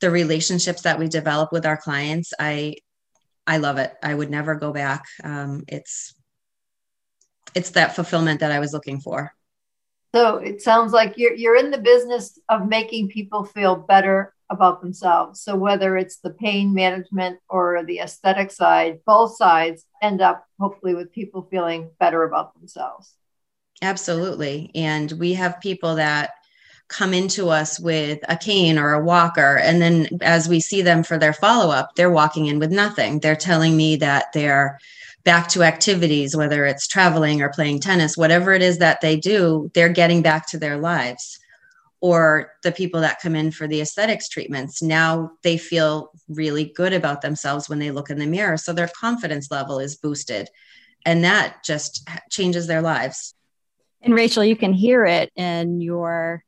the 0.00 0.10
relationships 0.10 0.82
that 0.82 0.98
we 0.98 1.08
develop 1.08 1.52
with 1.52 1.66
our 1.66 1.76
clients 1.76 2.32
i 2.40 2.74
i 3.46 3.58
love 3.58 3.78
it. 3.78 3.92
I 4.02 4.14
would 4.14 4.30
never 4.30 4.54
go 4.54 4.72
back. 4.72 5.04
Um, 5.24 5.64
it's 5.68 6.14
it's 7.54 7.70
that 7.70 7.96
fulfillment 7.96 8.40
that 8.40 8.52
i 8.52 8.60
was 8.60 8.72
looking 8.72 9.00
for. 9.00 9.32
So 10.14 10.36
it 10.36 10.62
sounds 10.62 10.92
like 10.92 11.14
you're 11.16 11.34
you're 11.34 11.56
in 11.56 11.70
the 11.70 11.78
business 11.78 12.38
of 12.48 12.68
making 12.68 13.08
people 13.08 13.44
feel 13.44 13.76
better 13.76 14.34
about 14.50 14.82
themselves. 14.82 15.40
So 15.40 15.56
whether 15.56 15.96
it's 15.96 16.16
the 16.18 16.30
pain 16.30 16.74
management 16.74 17.38
or 17.48 17.84
the 17.84 18.00
aesthetic 18.00 18.50
side, 18.50 19.00
both 19.06 19.36
sides 19.36 19.86
end 20.02 20.20
up 20.20 20.44
hopefully 20.58 20.94
with 20.94 21.12
people 21.12 21.46
feeling 21.50 21.90
better 21.98 22.24
about 22.24 22.54
themselves. 22.54 23.14
Absolutely. 23.80 24.70
And 24.74 25.12
we 25.12 25.34
have 25.34 25.60
people 25.60 25.94
that 25.94 26.30
come 26.88 27.14
into 27.14 27.48
us 27.48 27.78
with 27.78 28.18
a 28.28 28.36
cane 28.36 28.76
or 28.76 28.92
a 28.92 29.04
walker. 29.04 29.58
And 29.58 29.80
then 29.80 30.08
as 30.20 30.48
we 30.48 30.58
see 30.58 30.82
them 30.82 31.04
for 31.04 31.16
their 31.16 31.32
follow 31.32 31.72
up, 31.72 31.94
they're 31.94 32.10
walking 32.10 32.46
in 32.46 32.58
with 32.58 32.72
nothing. 32.72 33.20
They're 33.20 33.36
telling 33.36 33.76
me 33.76 33.96
that 33.96 34.32
they're 34.34 34.78
back 35.22 35.48
to 35.48 35.62
activities, 35.62 36.36
whether 36.36 36.66
it's 36.66 36.88
traveling 36.88 37.42
or 37.42 37.48
playing 37.50 37.80
tennis, 37.80 38.16
whatever 38.16 38.52
it 38.52 38.62
is 38.62 38.78
that 38.78 39.00
they 39.00 39.16
do, 39.16 39.70
they're 39.74 39.88
getting 39.88 40.22
back 40.22 40.48
to 40.48 40.58
their 40.58 40.78
lives. 40.78 41.38
Or 42.02 42.52
the 42.62 42.72
people 42.72 43.02
that 43.02 43.20
come 43.20 43.36
in 43.36 43.50
for 43.50 43.68
the 43.68 43.80
aesthetics 43.82 44.28
treatments, 44.28 44.82
now 44.82 45.32
they 45.42 45.58
feel 45.58 46.10
really 46.28 46.64
good 46.64 46.94
about 46.94 47.20
themselves 47.20 47.68
when 47.68 47.78
they 47.78 47.90
look 47.90 48.08
in 48.08 48.18
the 48.18 48.26
mirror. 48.26 48.56
So 48.56 48.72
their 48.72 48.88
confidence 48.88 49.50
level 49.50 49.78
is 49.78 49.96
boosted. 49.96 50.48
And 51.04 51.24
that 51.24 51.62
just 51.64 52.08
changes 52.30 52.66
their 52.66 52.82
lives. 52.82 53.34
And 54.02 54.14
Rachel, 54.14 54.44
you 54.44 54.56
can 54.56 54.72
hear 54.72 55.04
it 55.04 55.30
in 55.36 55.80
your 55.80 56.42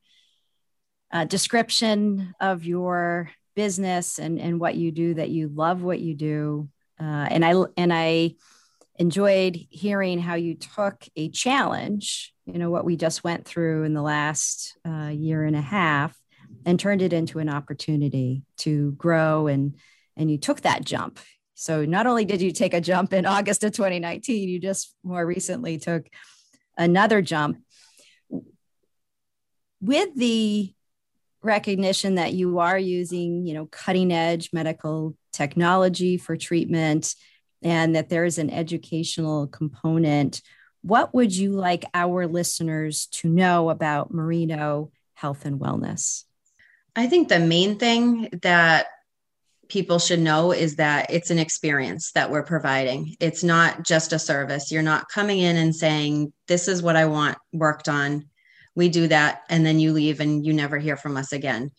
uh, 1.12 1.24
description 1.24 2.34
of 2.40 2.64
your 2.64 3.30
business 3.54 4.18
and, 4.18 4.40
and 4.40 4.58
what 4.58 4.74
you 4.74 4.90
do 4.90 5.14
that 5.14 5.28
you 5.28 5.48
love 5.48 5.82
what 5.82 6.00
you 6.00 6.14
do. 6.14 6.68
Uh, 6.98 7.26
and 7.30 7.44
I 7.44 7.54
and 7.76 7.92
I 7.92 8.36
enjoyed 9.02 9.56
hearing 9.68 10.20
how 10.20 10.34
you 10.34 10.54
took 10.54 11.04
a 11.16 11.28
challenge, 11.28 12.32
you 12.46 12.56
know, 12.56 12.70
what 12.70 12.84
we 12.84 12.94
just 12.94 13.24
went 13.24 13.44
through 13.44 13.82
in 13.82 13.94
the 13.94 14.00
last 14.00 14.78
uh, 14.86 15.10
year 15.12 15.44
and 15.44 15.56
a 15.56 15.60
half, 15.60 16.16
and 16.64 16.78
turned 16.78 17.02
it 17.02 17.12
into 17.12 17.40
an 17.40 17.48
opportunity 17.48 18.44
to 18.58 18.92
grow 18.92 19.48
and 19.48 19.74
and 20.16 20.30
you 20.30 20.38
took 20.38 20.60
that 20.60 20.84
jump. 20.84 21.18
So 21.54 21.84
not 21.84 22.06
only 22.06 22.24
did 22.24 22.40
you 22.40 22.52
take 22.52 22.74
a 22.74 22.80
jump 22.80 23.12
in 23.12 23.26
August 23.26 23.64
of 23.64 23.72
2019, 23.72 24.48
you 24.48 24.60
just 24.60 24.94
more 25.02 25.26
recently 25.26 25.78
took 25.78 26.06
another 26.78 27.22
jump. 27.22 27.58
With 29.80 30.14
the 30.14 30.72
recognition 31.42 32.14
that 32.16 32.34
you 32.34 32.60
are 32.60 32.78
using, 32.78 33.46
you 33.46 33.54
know, 33.54 33.66
cutting 33.66 34.12
edge 34.12 34.50
medical 34.52 35.16
technology 35.32 36.18
for 36.18 36.36
treatment 36.36 37.16
and 37.62 37.94
that 37.96 38.08
there 38.08 38.24
is 38.24 38.38
an 38.38 38.50
educational 38.50 39.46
component. 39.46 40.42
What 40.82 41.14
would 41.14 41.34
you 41.34 41.52
like 41.52 41.84
our 41.94 42.26
listeners 42.26 43.06
to 43.12 43.28
know 43.28 43.70
about 43.70 44.12
Marino 44.12 44.90
health 45.14 45.44
and 45.44 45.60
wellness? 45.60 46.24
I 46.94 47.06
think 47.06 47.28
the 47.28 47.38
main 47.38 47.78
thing 47.78 48.28
that 48.42 48.86
people 49.68 49.98
should 49.98 50.20
know 50.20 50.52
is 50.52 50.76
that 50.76 51.06
it's 51.08 51.30
an 51.30 51.38
experience 51.38 52.12
that 52.12 52.30
we're 52.30 52.42
providing. 52.42 53.16
It's 53.20 53.42
not 53.42 53.84
just 53.84 54.12
a 54.12 54.18
service. 54.18 54.70
You're 54.70 54.82
not 54.82 55.08
coming 55.08 55.38
in 55.38 55.56
and 55.56 55.74
saying, 55.74 56.32
This 56.46 56.68
is 56.68 56.82
what 56.82 56.96
I 56.96 57.06
want 57.06 57.38
worked 57.52 57.88
on. 57.88 58.28
We 58.74 58.88
do 58.88 59.08
that, 59.08 59.42
and 59.48 59.64
then 59.64 59.80
you 59.80 59.92
leave 59.92 60.20
and 60.20 60.44
you 60.44 60.52
never 60.52 60.78
hear 60.78 60.96
from 60.96 61.16
us 61.16 61.32
again. 61.32 61.70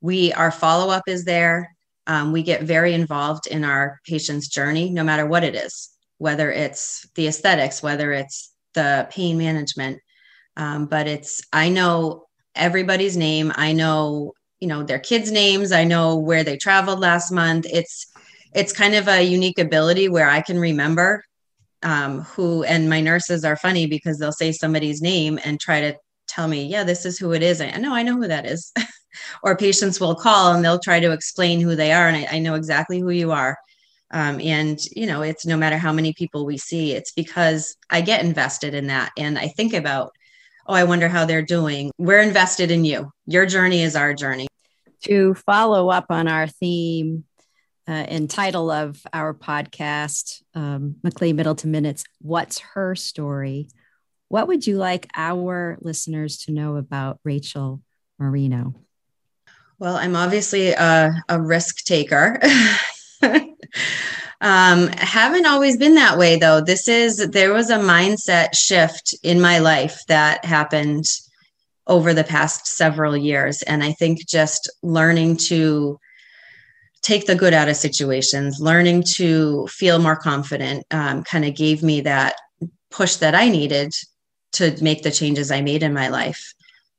We, 0.00 0.32
our 0.32 0.50
follow 0.50 0.90
up 0.90 1.04
is 1.06 1.24
there. 1.24 1.73
Um, 2.06 2.32
we 2.32 2.42
get 2.42 2.62
very 2.62 2.92
involved 2.92 3.46
in 3.46 3.64
our 3.64 4.00
patient's 4.06 4.48
journey, 4.48 4.90
no 4.90 5.02
matter 5.02 5.26
what 5.26 5.44
it 5.44 5.54
is, 5.54 5.90
whether 6.18 6.52
it's 6.52 7.08
the 7.14 7.28
aesthetics, 7.28 7.82
whether 7.82 8.12
it's 8.12 8.52
the 8.74 9.06
pain 9.10 9.38
management. 9.38 10.00
Um, 10.56 10.86
but 10.86 11.06
it's, 11.06 11.42
I 11.52 11.68
know 11.68 12.26
everybody's 12.54 13.16
name. 13.16 13.52
I 13.56 13.72
know, 13.72 14.32
you 14.60 14.68
know, 14.68 14.82
their 14.82 14.98
kids' 14.98 15.32
names. 15.32 15.72
I 15.72 15.84
know 15.84 16.16
where 16.16 16.44
they 16.44 16.56
traveled 16.56 17.00
last 17.00 17.30
month. 17.32 17.66
It's, 17.70 18.06
it's 18.54 18.72
kind 18.72 18.94
of 18.94 19.08
a 19.08 19.22
unique 19.22 19.58
ability 19.58 20.08
where 20.08 20.28
I 20.28 20.42
can 20.42 20.58
remember 20.58 21.24
um, 21.82 22.20
who, 22.20 22.64
and 22.64 22.88
my 22.88 23.00
nurses 23.00 23.44
are 23.44 23.56
funny 23.56 23.86
because 23.86 24.18
they'll 24.18 24.32
say 24.32 24.52
somebody's 24.52 25.02
name 25.02 25.38
and 25.44 25.60
try 25.60 25.80
to 25.80 25.96
tell 26.34 26.48
me, 26.48 26.64
yeah, 26.64 26.84
this 26.84 27.06
is 27.06 27.18
who 27.18 27.32
it 27.32 27.42
is. 27.42 27.60
I 27.60 27.70
know, 27.76 27.94
I 27.94 28.02
know 28.02 28.16
who 28.16 28.28
that 28.28 28.46
is. 28.46 28.72
or 29.42 29.56
patients 29.56 30.00
will 30.00 30.14
call 30.14 30.52
and 30.52 30.64
they'll 30.64 30.78
try 30.78 31.00
to 31.00 31.12
explain 31.12 31.60
who 31.60 31.76
they 31.76 31.92
are 31.92 32.08
and 32.08 32.16
i, 32.16 32.36
I 32.36 32.38
know 32.38 32.54
exactly 32.54 33.00
who 33.00 33.10
you 33.10 33.32
are. 33.32 33.56
Um, 34.10 34.40
and 34.40 34.78
you 34.94 35.06
know 35.06 35.22
it's 35.22 35.46
no 35.46 35.56
matter 35.56 35.78
how 35.78 35.92
many 35.92 36.12
people 36.12 36.44
we 36.46 36.56
see 36.56 36.92
it's 36.92 37.10
because 37.12 37.74
i 37.90 38.00
get 38.00 38.22
invested 38.22 38.72
in 38.74 38.86
that 38.88 39.10
and 39.16 39.38
i 39.38 39.48
think 39.48 39.72
about 39.72 40.12
oh 40.66 40.74
i 40.74 40.84
wonder 40.84 41.08
how 41.08 41.24
they're 41.24 41.42
doing. 41.42 41.90
We're 41.98 42.20
invested 42.20 42.70
in 42.70 42.84
you. 42.84 43.10
Your 43.26 43.46
journey 43.46 43.82
is 43.82 43.96
our 43.96 44.14
journey. 44.14 44.46
To 45.04 45.34
follow 45.34 45.90
up 45.90 46.06
on 46.10 46.28
our 46.28 46.46
theme 46.46 47.24
uh, 47.88 47.92
and 47.92 48.30
title 48.30 48.70
of 48.70 49.02
our 49.12 49.34
podcast 49.34 50.42
um, 50.54 50.96
mclane 51.04 51.34
middleton 51.34 51.70
minutes 51.70 52.04
what's 52.20 52.58
her 52.60 52.94
story 52.94 53.68
what 54.28 54.48
would 54.48 54.66
you 54.66 54.76
like 54.76 55.08
our 55.14 55.78
listeners 55.80 56.38
to 56.38 56.52
know 56.52 56.76
about 56.76 57.18
rachel 57.24 57.80
marino 58.18 58.74
well, 59.78 59.96
I'm 59.96 60.16
obviously 60.16 60.70
a, 60.70 61.12
a 61.28 61.40
risk 61.40 61.84
taker. 61.84 62.40
um, 64.40 64.88
haven't 64.88 65.46
always 65.46 65.76
been 65.76 65.96
that 65.96 66.16
way 66.16 66.36
though. 66.36 66.60
This 66.60 66.88
is 66.88 67.18
there 67.30 67.52
was 67.52 67.70
a 67.70 67.78
mindset 67.78 68.54
shift 68.54 69.14
in 69.22 69.40
my 69.40 69.58
life 69.58 70.00
that 70.08 70.44
happened 70.44 71.04
over 71.86 72.14
the 72.14 72.24
past 72.24 72.66
several 72.66 73.16
years, 73.16 73.62
and 73.62 73.82
I 73.82 73.92
think 73.92 74.26
just 74.26 74.70
learning 74.82 75.36
to 75.48 75.98
take 77.02 77.26
the 77.26 77.34
good 77.34 77.52
out 77.52 77.68
of 77.68 77.76
situations, 77.76 78.60
learning 78.60 79.02
to 79.16 79.66
feel 79.66 79.98
more 79.98 80.16
confident, 80.16 80.86
um, 80.90 81.22
kind 81.24 81.44
of 81.44 81.54
gave 81.54 81.82
me 81.82 82.00
that 82.02 82.36
push 82.90 83.16
that 83.16 83.34
I 83.34 83.48
needed 83.48 83.92
to 84.54 84.76
make 84.82 85.02
the 85.02 85.10
changes 85.10 85.50
I 85.50 85.60
made 85.60 85.82
in 85.82 85.92
my 85.92 86.08
life 86.08 86.54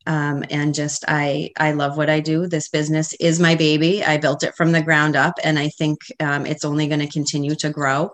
um, 0.08 0.44
and 0.50 0.74
just 0.74 1.04
I 1.08 1.52
I 1.58 1.72
love 1.72 1.98
what 1.98 2.10
I 2.10 2.20
do. 2.20 2.48
This 2.48 2.70
business 2.70 3.14
is 3.20 3.40
my 3.40 3.56
baby. 3.56 4.04
I 4.04 4.18
built 4.18 4.44
it 4.44 4.56
from 4.56 4.72
the 4.72 4.82
ground 4.82 5.16
up, 5.16 5.36
and 5.44 5.58
I 5.58 5.70
think 5.70 6.00
um, 6.20 6.46
it's 6.46 6.66
only 6.66 6.88
going 6.88 7.00
to 7.00 7.08
continue 7.08 7.56
to 7.56 7.70
grow. 7.70 8.12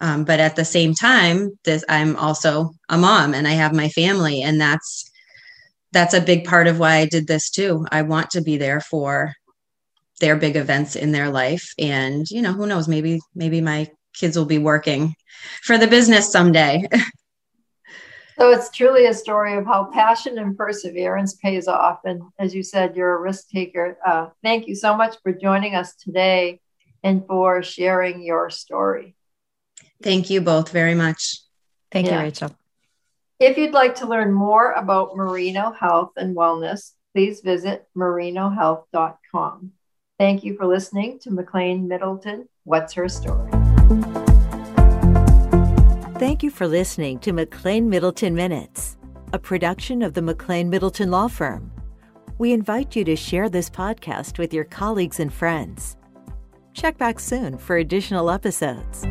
Um, 0.00 0.24
but 0.24 0.40
at 0.40 0.56
the 0.56 0.64
same 0.64 0.94
time, 0.94 1.58
this 1.64 1.84
I'm 1.88 2.16
also 2.16 2.72
a 2.88 2.98
mom, 2.98 3.34
and 3.34 3.48
I 3.48 3.52
have 3.52 3.74
my 3.74 3.88
family, 3.88 4.42
and 4.42 4.60
that's 4.60 5.10
that's 5.92 6.14
a 6.14 6.20
big 6.20 6.44
part 6.44 6.66
of 6.66 6.78
why 6.78 6.96
I 6.96 7.06
did 7.06 7.26
this 7.26 7.50
too. 7.50 7.86
I 7.90 8.02
want 8.02 8.30
to 8.30 8.42
be 8.42 8.56
there 8.56 8.80
for 8.80 9.34
their 10.20 10.36
big 10.36 10.56
events 10.56 10.96
in 10.96 11.12
their 11.12 11.30
life, 11.30 11.72
and 11.78 12.26
you 12.30 12.42
know 12.42 12.52
who 12.52 12.66
knows 12.66 12.88
maybe 12.88 13.20
maybe 13.34 13.60
my 13.60 13.88
kids 14.14 14.36
will 14.36 14.44
be 14.44 14.58
working 14.58 15.14
for 15.62 15.78
the 15.78 15.86
business 15.86 16.30
someday. 16.30 16.86
So 18.42 18.50
it's 18.50 18.70
truly 18.70 19.06
a 19.06 19.14
story 19.14 19.54
of 19.54 19.66
how 19.66 19.84
passion 19.84 20.36
and 20.36 20.58
perseverance 20.58 21.34
pays 21.34 21.68
off. 21.68 22.00
And 22.04 22.22
as 22.40 22.52
you 22.52 22.64
said, 22.64 22.96
you're 22.96 23.14
a 23.14 23.20
risk 23.20 23.50
taker. 23.50 23.96
Uh, 24.04 24.30
thank 24.42 24.66
you 24.66 24.74
so 24.74 24.96
much 24.96 25.14
for 25.22 25.32
joining 25.32 25.76
us 25.76 25.94
today 25.94 26.60
and 27.04 27.24
for 27.28 27.62
sharing 27.62 28.20
your 28.20 28.50
story. 28.50 29.14
Thank 30.02 30.28
you 30.28 30.40
both 30.40 30.70
very 30.70 30.96
much. 30.96 31.38
Thank 31.92 32.08
yeah. 32.08 32.18
you, 32.18 32.24
Rachel. 32.24 32.56
If 33.38 33.56
you'd 33.56 33.74
like 33.74 33.94
to 33.96 34.08
learn 34.08 34.32
more 34.32 34.72
about 34.72 35.16
Marino 35.16 35.70
Health 35.70 36.10
and 36.16 36.36
Wellness, 36.36 36.94
please 37.14 37.42
visit 37.42 37.86
marinohealth.com. 37.96 39.70
Thank 40.18 40.42
you 40.42 40.56
for 40.56 40.66
listening 40.66 41.20
to 41.20 41.30
McLane 41.30 41.86
Middleton. 41.86 42.48
What's 42.64 42.94
her 42.94 43.08
story? 43.08 43.52
Thank 46.22 46.44
you 46.44 46.50
for 46.52 46.68
listening 46.68 47.18
to 47.18 47.32
McLane 47.32 47.86
Middleton 47.86 48.36
Minutes, 48.36 48.96
a 49.32 49.40
production 49.40 50.02
of 50.02 50.14
the 50.14 50.20
McLane 50.20 50.68
Middleton 50.68 51.10
Law 51.10 51.26
Firm. 51.26 51.72
We 52.38 52.52
invite 52.52 52.94
you 52.94 53.02
to 53.06 53.16
share 53.16 53.48
this 53.48 53.68
podcast 53.68 54.38
with 54.38 54.54
your 54.54 54.62
colleagues 54.62 55.18
and 55.18 55.32
friends. 55.32 55.96
Check 56.74 56.96
back 56.96 57.18
soon 57.18 57.58
for 57.58 57.76
additional 57.76 58.30
episodes. 58.30 59.04